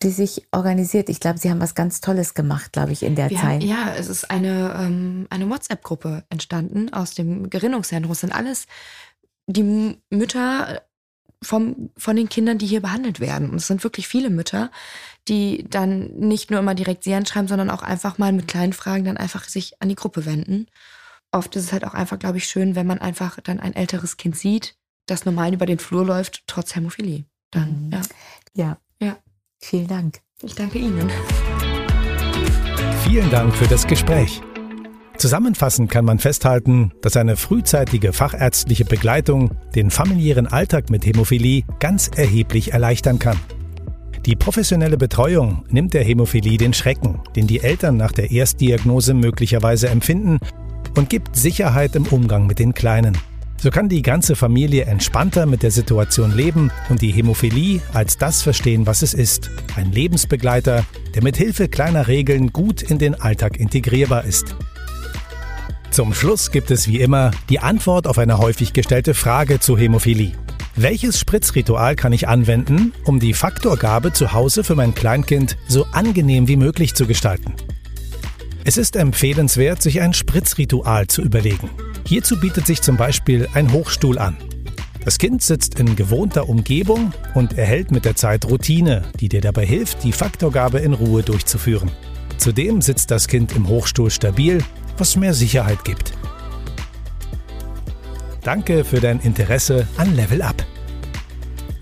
die 0.02 0.10
sich 0.10 0.48
organisiert. 0.52 1.10
Ich 1.10 1.20
glaube, 1.20 1.40
Sie 1.40 1.50
haben 1.50 1.62
was 1.62 1.76
ganz 1.76 2.02
Tolles 2.02 2.34
gemacht, 2.34 2.74
glaube 2.74 2.92
ich, 2.92 3.04
in 3.04 3.16
der 3.16 3.30
Wir 3.30 3.38
Zeit. 3.38 3.62
Haben, 3.62 3.70
ja, 3.70 3.94
es 3.98 4.08
ist 4.08 4.30
eine, 4.30 4.76
ähm, 4.78 5.28
eine 5.30 5.50
WhatsApp-Gruppe 5.50 6.24
entstanden 6.30 6.94
aus 6.94 7.16
dem 7.16 7.50
Gerinnungszentrum. 7.50 8.12
Es 8.12 8.20
sind 8.20 8.34
alles 8.34 8.68
die 9.48 9.98
Mütter 10.10 10.82
vom, 11.46 11.90
von 11.98 12.16
den 12.16 12.30
Kindern, 12.30 12.58
die 12.58 12.68
hier 12.68 12.82
behandelt 12.82 13.20
werden. 13.20 13.50
Und 13.50 13.58
es 13.58 13.68
sind 13.68 13.84
wirklich 13.84 14.08
viele 14.08 14.30
Mütter, 14.30 14.72
die 15.28 15.66
dann 15.70 16.08
nicht 16.16 16.52
nur 16.52 16.60
immer 16.60 16.76
direkt 16.76 17.04
sie 17.04 17.14
anschreiben, 17.14 17.48
sondern 17.48 17.70
auch 17.70 17.82
einfach 17.82 18.18
mal 18.18 18.32
mit 18.32 18.48
kleinen 18.48 18.74
Fragen 18.74 19.06
dann 19.06 19.18
einfach 19.18 19.44
sich 19.46 19.82
an 19.82 19.90
die 19.90 19.96
Gruppe 19.96 20.26
wenden. 20.26 20.68
Oft 21.32 21.56
ist 21.56 21.66
es 21.66 21.74
halt 21.74 21.86
auch 21.86 21.94
einfach, 21.94 22.20
glaube 22.20 22.38
ich, 22.38 22.48
schön, 22.48 22.76
wenn 22.76 22.88
man 22.88 23.00
einfach 23.00 23.40
dann 23.42 23.60
ein 23.60 23.76
älteres 23.76 24.18
Kind 24.18 24.38
sieht, 24.38 24.76
das 25.06 25.26
normal 25.26 25.54
über 25.54 25.66
den 25.66 25.80
Flur 25.80 26.06
läuft, 26.06 26.44
trotz 26.48 26.76
Hämophilie. 26.76 27.26
Dann, 27.52 27.88
mhm. 27.88 27.92
ja. 27.92 28.02
Ja. 28.54 28.78
Ja. 29.00 29.18
Vielen 29.60 29.88
Dank. 29.88 30.20
Ich 30.42 30.56
danke 30.56 30.78
Ihnen. 30.80 31.10
Vielen 33.04 33.30
Dank 33.30 33.54
für 33.54 33.68
das 33.68 33.86
Gespräch. 33.86 34.42
Zusammenfassend 35.18 35.90
kann 35.90 36.06
man 36.06 36.20
festhalten, 36.20 36.92
dass 37.02 37.16
eine 37.16 37.38
frühzeitige 37.38 38.12
fachärztliche 38.12 38.86
Begleitung 38.86 39.52
den 39.74 39.90
familiären 39.90 40.48
Alltag 40.48 40.90
mit 40.90 41.06
Hämophilie 41.06 41.64
ganz 41.80 42.12
erheblich 42.16 42.74
erleichtern 42.74 43.18
kann. 43.18 43.40
Die 44.26 44.36
professionelle 44.36 44.98
Betreuung 44.98 45.64
nimmt 45.70 45.94
der 45.94 46.04
Hämophilie 46.04 46.58
den 46.58 46.74
Schrecken, 46.74 47.22
den 47.36 47.48
die 47.48 47.62
Eltern 47.62 47.96
nach 47.96 48.12
der 48.12 48.32
Erstdiagnose 48.32 49.14
möglicherweise 49.14 49.88
empfinden, 49.90 50.40
und 50.98 51.10
gibt 51.10 51.36
Sicherheit 51.36 51.96
im 51.96 52.06
Umgang 52.08 52.48
mit 52.48 52.60
den 52.60 52.74
Kleinen. 52.74 53.18
So 53.58 53.70
kann 53.70 53.90
die 53.90 54.02
ganze 54.02 54.36
Familie 54.36 54.86
entspannter 54.86 55.46
mit 55.46 55.64
der 55.64 55.72
Situation 55.72 56.36
leben 56.36 56.72
und 56.90 57.02
die 57.02 57.12
Hämophilie 57.12 57.82
als 57.94 58.18
das 58.18 58.42
verstehen, 58.42 58.86
was 58.86 59.02
es 59.02 59.14
ist. 59.14 59.50
Ein 59.76 59.92
Lebensbegleiter, 59.92 60.86
der 61.14 61.24
mit 61.24 61.38
Hilfe 61.38 61.68
kleiner 61.68 62.08
Regeln 62.08 62.52
gut 62.52 62.82
in 62.82 62.98
den 62.98 63.16
Alltag 63.16 63.60
integrierbar 63.60 64.26
ist. 64.26 64.56
Zum 65.92 66.14
Schluss 66.14 66.52
gibt 66.52 66.72
es 66.72 66.88
wie 66.88 67.00
immer 67.00 67.32
die 67.50 67.60
Antwort 67.60 68.08
auf 68.08 68.18
eine 68.18 68.38
häufig 68.38 68.74
gestellte 68.74 69.14
Frage 69.14 69.60
zu 69.60 69.78
Hämophilie. 69.78 70.34
Welches 70.76 71.20
Spritzritual 71.20 71.96
kann 71.96 72.12
ich 72.12 72.28
anwenden, 72.28 72.92
um 73.06 73.20
die 73.20 73.34
Faktorgabe 73.34 74.12
zu 74.12 74.34
Hause 74.34 74.64
für 74.66 74.76
mein 74.76 74.94
Kleinkind 74.94 75.58
so 75.68 75.86
angenehm 75.94 76.50
wie 76.50 76.58
möglich 76.58 76.96
zu 76.96 77.08
gestalten? 77.08 77.54
Es 78.66 78.76
ist 78.78 78.96
empfehlenswert, 78.96 79.82
sich 79.82 80.02
ein 80.02 80.14
Spritzritual 80.14 81.08
zu 81.08 81.22
überlegen. 81.22 81.70
Hierzu 82.06 82.40
bietet 82.40 82.66
sich 82.66 82.82
zum 82.82 82.98
Beispiel 82.98 83.48
ein 83.54 83.72
Hochstuhl 83.72 84.18
an. 84.18 84.36
Das 85.06 85.20
Kind 85.20 85.44
sitzt 85.44 85.80
in 85.80 85.96
gewohnter 85.96 86.50
Umgebung 86.50 87.14
und 87.36 87.58
erhält 87.58 87.92
mit 87.92 88.06
der 88.06 88.16
Zeit 88.16 88.44
Routine, 88.46 89.04
die 89.20 89.30
dir 89.30 89.40
dabei 89.42 89.66
hilft, 89.66 90.04
die 90.04 90.12
Faktorgabe 90.12 90.80
in 90.80 90.94
Ruhe 90.94 91.22
durchzuführen. 91.22 91.92
Zudem 92.38 92.82
sitzt 92.82 93.12
das 93.12 93.28
Kind 93.28 93.56
im 93.56 93.68
Hochstuhl 93.68 94.10
stabil, 94.10 94.64
was 94.98 95.16
mehr 95.16 95.34
Sicherheit 95.34 95.84
gibt. 95.84 96.14
Danke 98.44 98.84
für 98.84 99.00
dein 99.00 99.20
Interesse 99.22 99.88
an 99.98 100.16
Level 100.16 100.42
Up. 100.42 100.66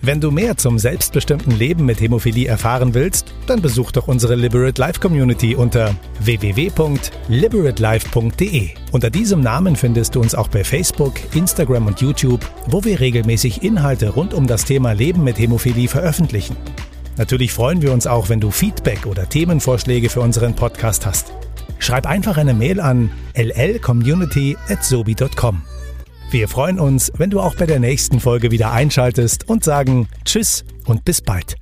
Wenn 0.05 0.19
du 0.19 0.31
mehr 0.31 0.57
zum 0.57 0.79
selbstbestimmten 0.79 1.57
Leben 1.57 1.85
mit 1.85 2.01
Hämophilie 2.01 2.45
erfahren 2.45 2.93
willst, 2.93 3.33
dann 3.47 3.61
besuch 3.61 3.93
doch 3.93 4.09
unsere 4.09 4.35
Liberate 4.35 4.81
Life 4.81 4.99
Community 4.99 5.55
unter 5.55 5.95
www.liberatelife.de. 6.19 8.71
Unter 8.91 9.09
diesem 9.09 9.39
Namen 9.39 9.77
findest 9.77 10.15
du 10.15 10.19
uns 10.19 10.35
auch 10.35 10.49
bei 10.49 10.65
Facebook, 10.65 11.13
Instagram 11.33 11.87
und 11.87 12.01
YouTube, 12.01 12.41
wo 12.67 12.83
wir 12.83 12.99
regelmäßig 12.99 13.63
Inhalte 13.63 14.09
rund 14.09 14.33
um 14.33 14.45
das 14.45 14.65
Thema 14.65 14.91
Leben 14.91 15.23
mit 15.23 15.39
Hämophilie 15.39 15.87
veröffentlichen. 15.87 16.57
Natürlich 17.15 17.53
freuen 17.53 17.81
wir 17.81 17.93
uns 17.93 18.05
auch, 18.05 18.27
wenn 18.27 18.41
du 18.41 18.51
Feedback 18.51 19.05
oder 19.05 19.29
Themenvorschläge 19.29 20.09
für 20.09 20.19
unseren 20.19 20.53
Podcast 20.53 21.05
hast. 21.05 21.31
Schreib 21.83 22.05
einfach 22.05 22.37
eine 22.37 22.53
Mail 22.53 22.79
an 22.79 23.11
llcommunity@sobi.com. 23.33 25.63
Wir 26.31 26.47
freuen 26.47 26.79
uns, 26.79 27.11
wenn 27.17 27.29
du 27.29 27.41
auch 27.41 27.55
bei 27.55 27.65
der 27.65 27.81
nächsten 27.81 28.21
Folge 28.21 28.51
wieder 28.51 28.71
einschaltest 28.71 29.49
und 29.49 29.65
sagen 29.65 30.07
Tschüss 30.23 30.63
und 30.85 31.03
bis 31.03 31.21
bald. 31.21 31.57